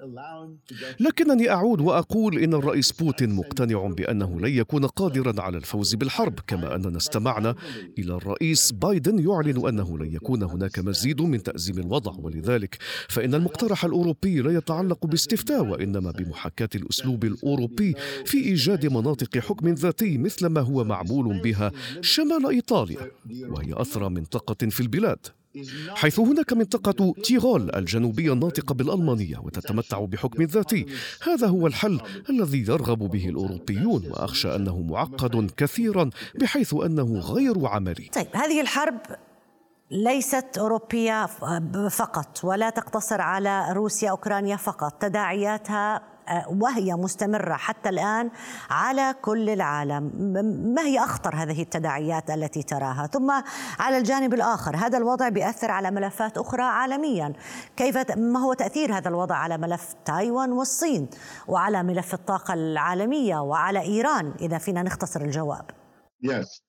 لكنني 1.00 1.50
أعود 1.50 1.80
وأقول 1.80 2.38
إن 2.38 2.54
الرئيس 2.54 2.92
بوتين 2.92 3.34
مقتنع 3.34 3.86
بأنه 3.86 4.40
لن 4.40 4.56
يكون 4.56 4.86
قادرا 4.86 5.42
على 5.42 5.58
الفوز 5.58 5.94
بالحرب 5.94 6.40
كما 6.46 6.74
أننا 6.74 6.96
استمعنا 6.96 7.54
إلى 7.98 8.14
الرئيس 8.14 8.72
بايدن 8.72 9.18
يعلن 9.28 9.68
أنه 9.68 9.98
لن 9.98 10.14
يكون 10.14 10.42
هناك 10.42 10.78
مزيد 10.78 11.22
من 11.22 11.42
تأزيم 11.42 11.78
الوضع. 11.78 12.12
ولذلك 12.18 12.78
فإن 13.08 13.34
المقترح 13.34 13.84
الأوروبي 13.84 14.40
لا 14.40 14.52
يتعلق 14.52 15.06
باستفتاء 15.06 15.64
وإنما 15.64 16.10
بمحاكاة 16.10 16.68
الأسلوب 16.74 17.24
الأوروبي 17.24 17.94
في 18.24 18.38
إيجاد 18.38 18.86
مناطق 18.86 19.38
حكم 19.38 19.68
ذاتي 19.68 20.18
مثل 20.18 20.46
ما 20.46 20.60
هو 20.60 20.84
معمول 20.84 21.40
بها 21.40 21.72
شمال 22.00 22.46
إيطاليا 22.46 23.10
وهي 23.30 23.72
أثرى 23.72 24.08
منطقة 24.08 24.68
في 24.68 24.80
البلاد. 24.80 25.26
حيث 25.94 26.20
هناك 26.20 26.52
منطقة 26.52 27.14
تيغول 27.24 27.74
الجنوبية 27.74 28.32
الناطقة 28.32 28.74
بالألمانية 28.74 29.38
وتتمتع 29.38 30.04
بحكم 30.04 30.42
ذاتي. 30.42 30.86
هذا 31.22 31.46
هو 31.46 31.66
الحل 31.66 32.00
الذي 32.30 32.58
يرغب 32.58 32.98
به 32.98 33.28
الأوروبيون 33.28 34.10
وأخشى 34.10 34.56
أنه 34.56 34.80
معقد 34.80 35.50
كثيرا 35.56 36.10
بحيث 36.40 36.74
أنه 36.74 37.18
غير 37.18 37.66
عملي. 37.66 38.10
طيب 38.14 38.26
هذه 38.34 38.60
الحرب 38.60 39.00
ليست 39.90 40.58
أوروبية 40.58 41.26
فقط 41.90 42.44
ولا 42.44 42.70
تقتصر 42.70 43.20
على 43.20 43.72
روسيا 43.72 44.10
أوكرانيا 44.10 44.56
فقط. 44.56 45.02
تداعياتها 45.02 46.02
وهي 46.48 46.94
مستمرة 46.94 47.54
حتى 47.54 47.88
الآن 47.88 48.30
على 48.70 49.14
كل 49.22 49.50
العالم 49.50 50.02
ما 50.74 50.82
هي 50.82 50.98
أخطر 50.98 51.34
هذه 51.34 51.62
التداعيات 51.62 52.30
التي 52.30 52.62
تراها 52.62 53.06
ثم 53.06 53.30
على 53.78 53.98
الجانب 53.98 54.34
الآخر 54.34 54.76
هذا 54.76 54.98
الوضع 54.98 55.28
بيأثر 55.28 55.70
على 55.70 55.90
ملفات 55.90 56.38
أخرى 56.38 56.62
عالميا 56.62 57.32
كيف 57.76 58.18
ما 58.18 58.40
هو 58.40 58.52
تأثير 58.52 58.96
هذا 58.96 59.08
الوضع 59.08 59.34
على 59.34 59.58
ملف 59.58 59.94
تايوان 60.04 60.52
والصين 60.52 61.08
وعلى 61.48 61.82
ملف 61.82 62.14
الطاقة 62.14 62.54
العالمية 62.54 63.36
وعلى 63.36 63.80
إيران 63.80 64.34
إذا 64.40 64.58
فينا 64.58 64.82
نختصر 64.82 65.20
الجواب 65.20 65.70
Yes. 66.22 66.60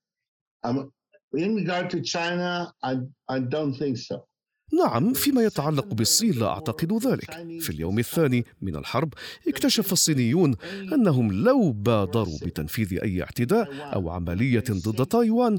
Um, 0.63 0.91
in 1.33 1.55
regard 1.55 1.89
to 1.89 2.01
China, 2.01 2.71
I, 2.83 2.93
I 3.27 3.39
don't 3.39 3.73
think 3.73 3.97
so. 3.97 4.25
نعم 4.73 5.13
فيما 5.13 5.41
يتعلق 5.43 5.93
بالصين 5.93 6.31
لا 6.31 6.47
أعتقد 6.47 7.07
ذلك. 7.07 7.31
في 7.59 7.69
اليوم 7.69 7.99
الثاني 7.99 8.45
من 8.61 8.75
الحرب 8.75 9.13
اكتشف 9.47 9.93
الصينيون 9.93 10.55
أنهم 10.93 11.31
لو 11.31 11.71
بادروا 11.71 12.37
بتنفيذ 12.45 12.99
أي 13.03 13.23
اعتداء 13.23 13.69
أو 13.93 14.09
عملية 14.09 14.63
ضد 14.71 15.05
تايوان 15.05 15.57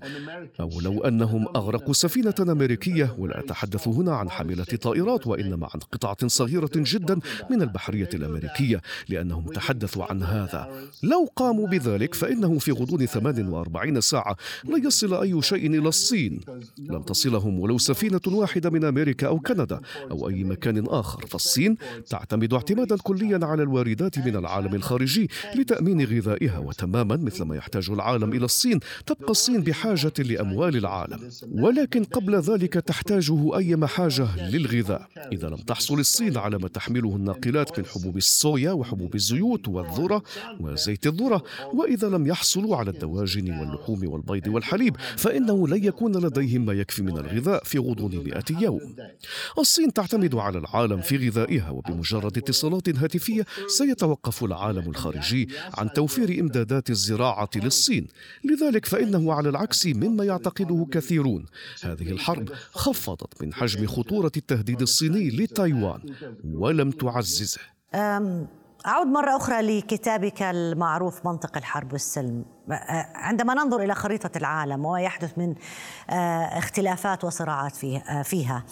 أو 0.61 0.81
لو 0.81 1.01
أنهم 1.01 1.49
أغرقوا 1.57 1.93
سفينة 1.93 2.35
أمريكية 2.41 3.15
ولا 3.19 3.39
اتحدث 3.39 3.89
هنا 3.89 4.15
عن 4.15 4.31
حامله 4.31 4.65
طائرات 4.65 5.27
وإنما 5.27 5.67
عن 5.75 5.81
قطعة 5.81 6.29
صغيرة 6.29 6.71
جدا 6.77 7.19
من 7.51 7.63
البحرية 7.63 8.09
الأمريكية 8.15 8.81
لأنهم 9.09 9.45
تحدثوا 9.47 10.05
عن 10.05 10.23
هذا. 10.23 10.89
لو 11.03 11.29
قاموا 11.37 11.69
بذلك 11.69 12.15
فإنه 12.15 12.59
في 12.59 12.73
غضون 12.73 13.07
48 13.07 14.01
ساعة 14.01 14.37
لا 14.65 14.77
يصل 14.77 15.15
أي 15.15 15.43
شيء 15.43 15.67
إلى 15.67 15.89
الصين. 15.89 16.41
لن 16.79 17.05
تصلهم 17.05 17.61
ولو 17.61 17.79
سفينة 17.79 18.21
واحدة 18.27 18.71
من 18.71 18.85
أمريكا 18.85 19.02
أمريكا 19.03 19.27
أو 19.27 19.41
كندا 19.41 19.81
أو 20.11 20.29
أي 20.29 20.45
مكان 20.45 20.87
آخر. 20.87 21.27
فالصين 21.27 21.77
تعتمد 22.09 22.55
اعتمادا 22.55 22.97
كليا 22.97 23.41
على 23.43 23.63
الواردات 23.63 24.19
من 24.19 24.37
العالم 24.37 24.75
الخارجي 24.75 25.29
لتأمين 25.55 26.05
غذائها 26.05 26.59
وتماما 26.59 27.17
مثل 27.17 27.45
ما 27.45 27.57
يحتاج 27.57 27.91
العالم 27.91 28.33
إلى 28.33 28.45
الصين. 28.45 28.81
تبقى 29.07 29.31
الصين 29.31 29.61
بحاجة 29.61 30.13
لأموال 30.19 30.77
العالم 30.77 31.31
ولكن 31.53 32.05
قبل 32.05 32.37
ذلك 32.37 32.73
تحتاجه 32.73 33.57
أي 33.57 33.77
محاجة 33.77 34.51
للغذاء. 34.51 35.09
إذا 35.33 35.49
لم 35.49 35.57
تحصل 35.57 35.99
الصين 36.01 36.37
على 36.37 36.59
ما 36.59 36.69
تحمله 36.69 37.17
الناقلات 37.17 37.79
من 37.79 37.87
حبوب 37.87 38.17
الصويا 38.17 38.73
وحبوب 38.73 39.15
الزيوت 39.15 39.69
والذرة 39.69 40.23
وزيت 40.61 41.07
الذرة 41.07 41.43
وإذا 41.75 42.09
لم 42.09 42.27
يحصلوا 42.27 42.77
على 42.77 42.91
الدواجن 42.91 43.59
واللحوم 43.59 44.09
والبيض 44.09 44.49
والحليب 44.49 44.97
فإنه 45.17 45.69
لن 45.69 45.85
يكون 45.85 46.27
لديهم 46.27 46.67
ما 46.67 46.73
يكفي 46.73 47.03
من 47.03 47.19
الغذاء 47.19 47.65
في 47.65 47.79
غضون 47.79 48.17
مئة 48.17 48.45
يوم. 48.61 48.92
الصين 49.59 49.93
تعتمد 49.93 50.35
على 50.35 50.59
العالم 50.59 51.01
في 51.01 51.29
غذائها 51.29 51.71
وبمجرد 51.71 52.39
اتصالات 52.39 52.89
هاتفية 52.89 53.47
سيتوقف 53.67 54.45
العالم 54.45 54.91
الخارجي 54.91 55.49
عن 55.75 55.93
توفير 55.93 56.41
إمدادات 56.41 56.91
الزراعة 56.91 57.51
للصين. 57.57 58.09
لذلك 58.45 58.87
فإنه 58.87 59.33
على 59.33 59.49
العكس 59.49 59.87
مما 59.87 60.25
يعتقده 60.25 60.87
كثيرون. 60.93 61.47
هذه 61.83 62.11
الحرب 62.11 62.49
خفضت 62.73 63.43
من 63.43 63.55
حجم 63.55 63.87
خطورة 63.87 64.33
التهديد 64.37 64.83
الصيني 64.83 65.29
لتايوان 65.31 66.01
ولم 66.45 66.91
تعززه. 66.91 67.61
أعود 68.87 69.07
مرة 69.07 69.37
أخرى 69.37 69.79
لكتابك 69.79 70.43
المعروف 70.43 71.27
منطق 71.27 71.57
الحرب 71.57 71.93
والسلم 71.93 72.45
عندما 73.15 73.55
ننظر 73.55 73.83
إلى 73.83 73.95
خريطة 73.95 74.31
العالم 74.37 74.85
وما 74.85 75.01
يحدث 75.01 75.39
من 75.39 75.55
آه، 76.11 76.13
اختلافات 76.59 77.25
وصراعات 77.25 77.85
آه، 77.85 78.23
فيها 78.23 78.65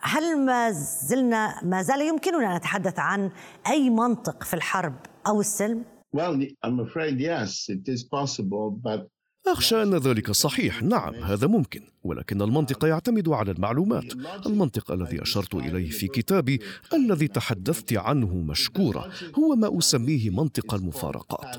هل 0.00 0.44
ما 0.46 0.70
زلنا 0.70 1.60
ما 1.62 1.82
زال 1.82 2.00
يمكننا 2.00 2.50
أن 2.52 2.56
نتحدث 2.56 2.98
عن 2.98 3.30
أي 3.66 3.90
منطق 3.90 4.42
في 4.42 4.54
الحرب 4.54 4.94
أو 5.26 5.40
السلم؟ 5.40 5.84
Well, 6.16 6.34
I'm 6.64 6.80
afraid 6.80 7.20
yes, 7.20 7.68
it 7.68 7.86
is 7.88 8.02
possible, 8.04 8.70
but 8.70 9.10
أخشى 9.48 9.82
أن 9.82 9.94
ذلك 9.94 10.30
صحيح. 10.30 10.82
نعم 10.82 11.14
هذا 11.14 11.46
ممكن 11.46 11.80
ولكن 12.04 12.42
المنطق 12.42 12.84
يعتمد 12.84 13.28
على 13.28 13.50
المعلومات. 13.50 14.12
المنطق 14.46 14.92
الذي 14.92 15.22
أشرت 15.22 15.54
إليه 15.54 15.90
في 15.90 16.08
كتابي 16.08 16.60
الذي 16.94 17.28
تحدثت 17.28 17.92
عنه 17.92 18.34
مشكورة 18.34 19.10
هو 19.38 19.56
ما 19.56 19.78
أسميه 19.78 20.30
منطق 20.30 20.74
المفارقات. 20.74 21.56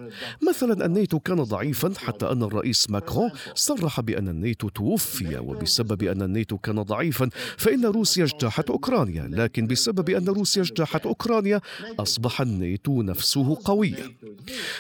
مثلا 0.50 0.86
الناتو 0.86 1.20
كان 1.20 1.44
ضعيفا 1.44 1.94
حتى 1.98 2.32
أن 2.32 2.44
الرئيس 2.44 2.90
ماكرون 2.90 3.32
صرح 3.56 4.02
بأن 4.02 4.28
الناتو 4.28 4.70
توفي 4.70 5.38
وبسبب 5.38 6.04
أن 6.04 6.22
الناتو 6.22 6.58
كان 6.58 6.82
ضعيفا 6.82 7.30
فإن 7.58 7.86
روسيا 7.86 8.24
اجتاحت 8.24 8.70
أوكرانيا. 8.70 9.28
لكن 9.32 9.68
بسبب 9.68 10.10
أن 10.10 10.28
روسيا 10.28 10.62
اجتاحت 10.62 11.06
أوكرانيا 11.06 11.62
أصبح 12.00 12.42
الناتو 12.42 13.02
نفسه 13.02 13.58
قويا. 13.66 14.14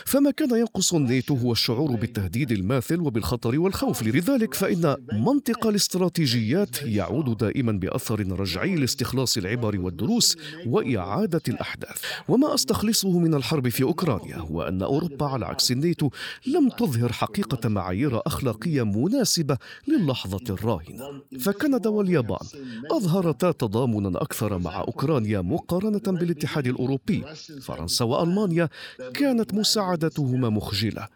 فما 0.05 0.31
كان 0.31 0.59
ينقص 0.59 0.93
الناتو 0.93 1.35
هو 1.35 1.51
الشعور 1.51 1.95
بالتهديد 1.95 2.51
الماثل 2.51 2.96
وبالخطر 3.01 3.59
والخوف. 3.59 4.03
لذلك 4.03 4.53
فإن 4.53 4.95
منطق 5.13 5.67
الاستراتيجيات 5.67 6.81
يعود 6.83 7.37
دائما 7.37 7.71
بأثر 7.71 8.39
رجعي 8.39 8.75
لاستخلاص 8.75 9.37
العبر 9.37 9.79
والدروس 9.79 10.37
وإعادة 10.65 11.41
الأحداث. 11.47 12.01
وما 12.27 12.53
أستخلصه 12.53 13.19
من 13.19 13.33
الحرب 13.33 13.69
في 13.69 13.83
أوكرانيا 13.83 14.37
هو 14.37 14.61
أن 14.61 14.81
أوروبا 14.81 15.25
على 15.25 15.45
عكس 15.45 15.71
الناتو 15.71 16.09
لم 16.47 16.69
تظهر 16.69 17.11
حقيقة 17.11 17.69
معايير 17.69 18.21
أخلاقية 18.27 18.83
مناسبة 18.83 19.57
للحظة 19.87 20.43
الراهنة. 20.49 21.21
فكندا 21.39 21.89
واليابان 21.89 22.47
أظهرتا 22.91 23.51
تضامنا 23.51 24.21
أكثر 24.21 24.57
مع 24.57 24.79
أوكرانيا 24.79 25.41
مقارنة 25.41 26.19
بالاتحاد 26.19 26.67
الأوروبي. 26.67 27.23
فرنسا 27.61 28.05
وألمانيا 28.05 28.69
كانت 29.13 29.53
مساعدتهما 29.53 30.49
مخجلة. 30.49 31.07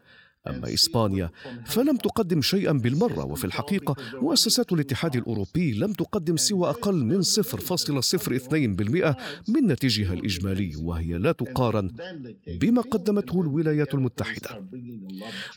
أما 0.47 0.73
إسبانيا 0.73 1.30
فلم 1.65 1.97
تقدم 1.97 2.41
شيئا 2.41 2.71
بالمرة 2.71 3.25
وفي 3.25 3.45
الحقيقة 3.45 3.95
مؤسسات 4.13 4.73
الاتحاد 4.73 5.15
الأوروبي 5.15 5.73
لم 5.73 5.93
تقدم 5.93 6.38
سوى 6.38 6.69
أقل 6.69 7.06
من 7.06 7.21
0.02% 7.23 9.15
من 9.47 9.67
ناتجها 9.67 10.13
الإجمالي 10.13 10.75
وهي 10.75 11.17
لا 11.17 11.32
تقارن 11.32 11.91
بما 12.47 12.82
قدمته 12.82 13.41
الولايات 13.41 13.93
المتحدة. 13.93 14.65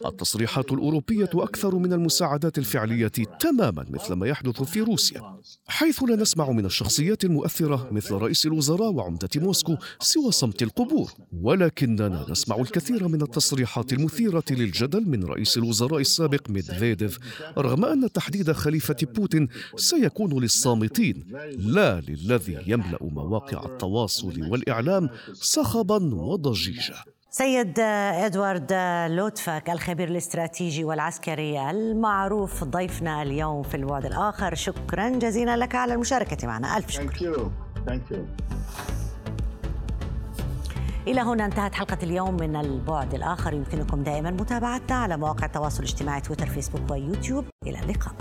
التصريحات 0.06 0.72
الأوروبية 0.72 1.30
أكثر 1.34 1.74
من 1.74 1.92
المساعدات 1.92 2.58
الفعلية 2.58 3.08
تماما 3.40 3.86
مثل 3.90 4.12
ما 4.12 4.26
يحدث 4.26 4.62
في 4.62 4.80
روسيا. 4.80 5.36
حيث 5.66 6.02
لا 6.02 6.16
نسمع 6.16 6.50
من 6.50 6.66
الشخصيات 6.66 7.24
المؤثرة 7.24 7.88
مثل 7.92 8.14
رئيس 8.14 8.46
الوزراء 8.46 8.92
وعمدة 8.92 9.28
موسكو 9.36 9.76
سوى 10.00 10.32
صمت 10.32 10.62
القبور. 10.62 11.12
ولكننا 11.42 12.26
نسمع 12.30 12.56
الكثير 12.56 13.08
من 13.08 13.22
التصريحات 13.22 13.92
المثيرة 13.92 14.44
لل 14.50 14.73
الجدل 14.74 15.08
من 15.08 15.24
رئيس 15.24 15.56
الوزراء 15.56 16.00
السابق 16.00 16.50
ميدفيديف 16.50 17.18
رغم 17.58 17.84
أن 17.84 18.12
تحديد 18.12 18.52
خليفة 18.52 18.96
بوتين 19.02 19.48
سيكون 19.76 20.42
للصامتين 20.42 21.24
لا 21.58 22.00
للذي 22.00 22.58
يملأ 22.66 22.98
مواقع 23.00 23.64
التواصل 23.64 24.50
والإعلام 24.50 25.08
صخبا 25.32 26.14
وضجيجا 26.14 26.94
سيد 27.30 27.80
إدوارد 27.80 28.72
لوتفاك 29.10 29.70
الخبير 29.70 30.08
الاستراتيجي 30.08 30.84
والعسكري 30.84 31.70
المعروف 31.70 32.64
ضيفنا 32.64 33.22
اليوم 33.22 33.62
في 33.62 33.76
البعد 33.76 34.06
الآخر 34.06 34.54
شكرا 34.54 35.08
جزيلا 35.08 35.56
لك 35.56 35.74
على 35.74 35.94
المشاركة 35.94 36.46
معنا 36.46 36.76
ألف 36.76 36.90
شكر 36.90 37.04
Thank 37.04 37.20
you. 37.20 37.52
Thank 37.86 38.10
you. 38.10 39.03
إلى 41.06 41.20
هنا 41.20 41.44
انتهت 41.44 41.74
حلقة 41.74 41.98
اليوم 42.02 42.34
من 42.34 42.56
البعد 42.56 43.14
الآخر. 43.14 43.52
يمكنكم 43.52 44.02
دائما 44.02 44.30
متابعتنا 44.30 44.96
على 44.96 45.16
مواقع 45.16 45.46
التواصل 45.46 45.78
الاجتماعي 45.78 46.20
تويتر 46.20 46.46
فيسبوك 46.46 46.90
ويوتيوب. 46.90 47.44
إلى 47.66 47.80
اللقاء. 47.80 48.14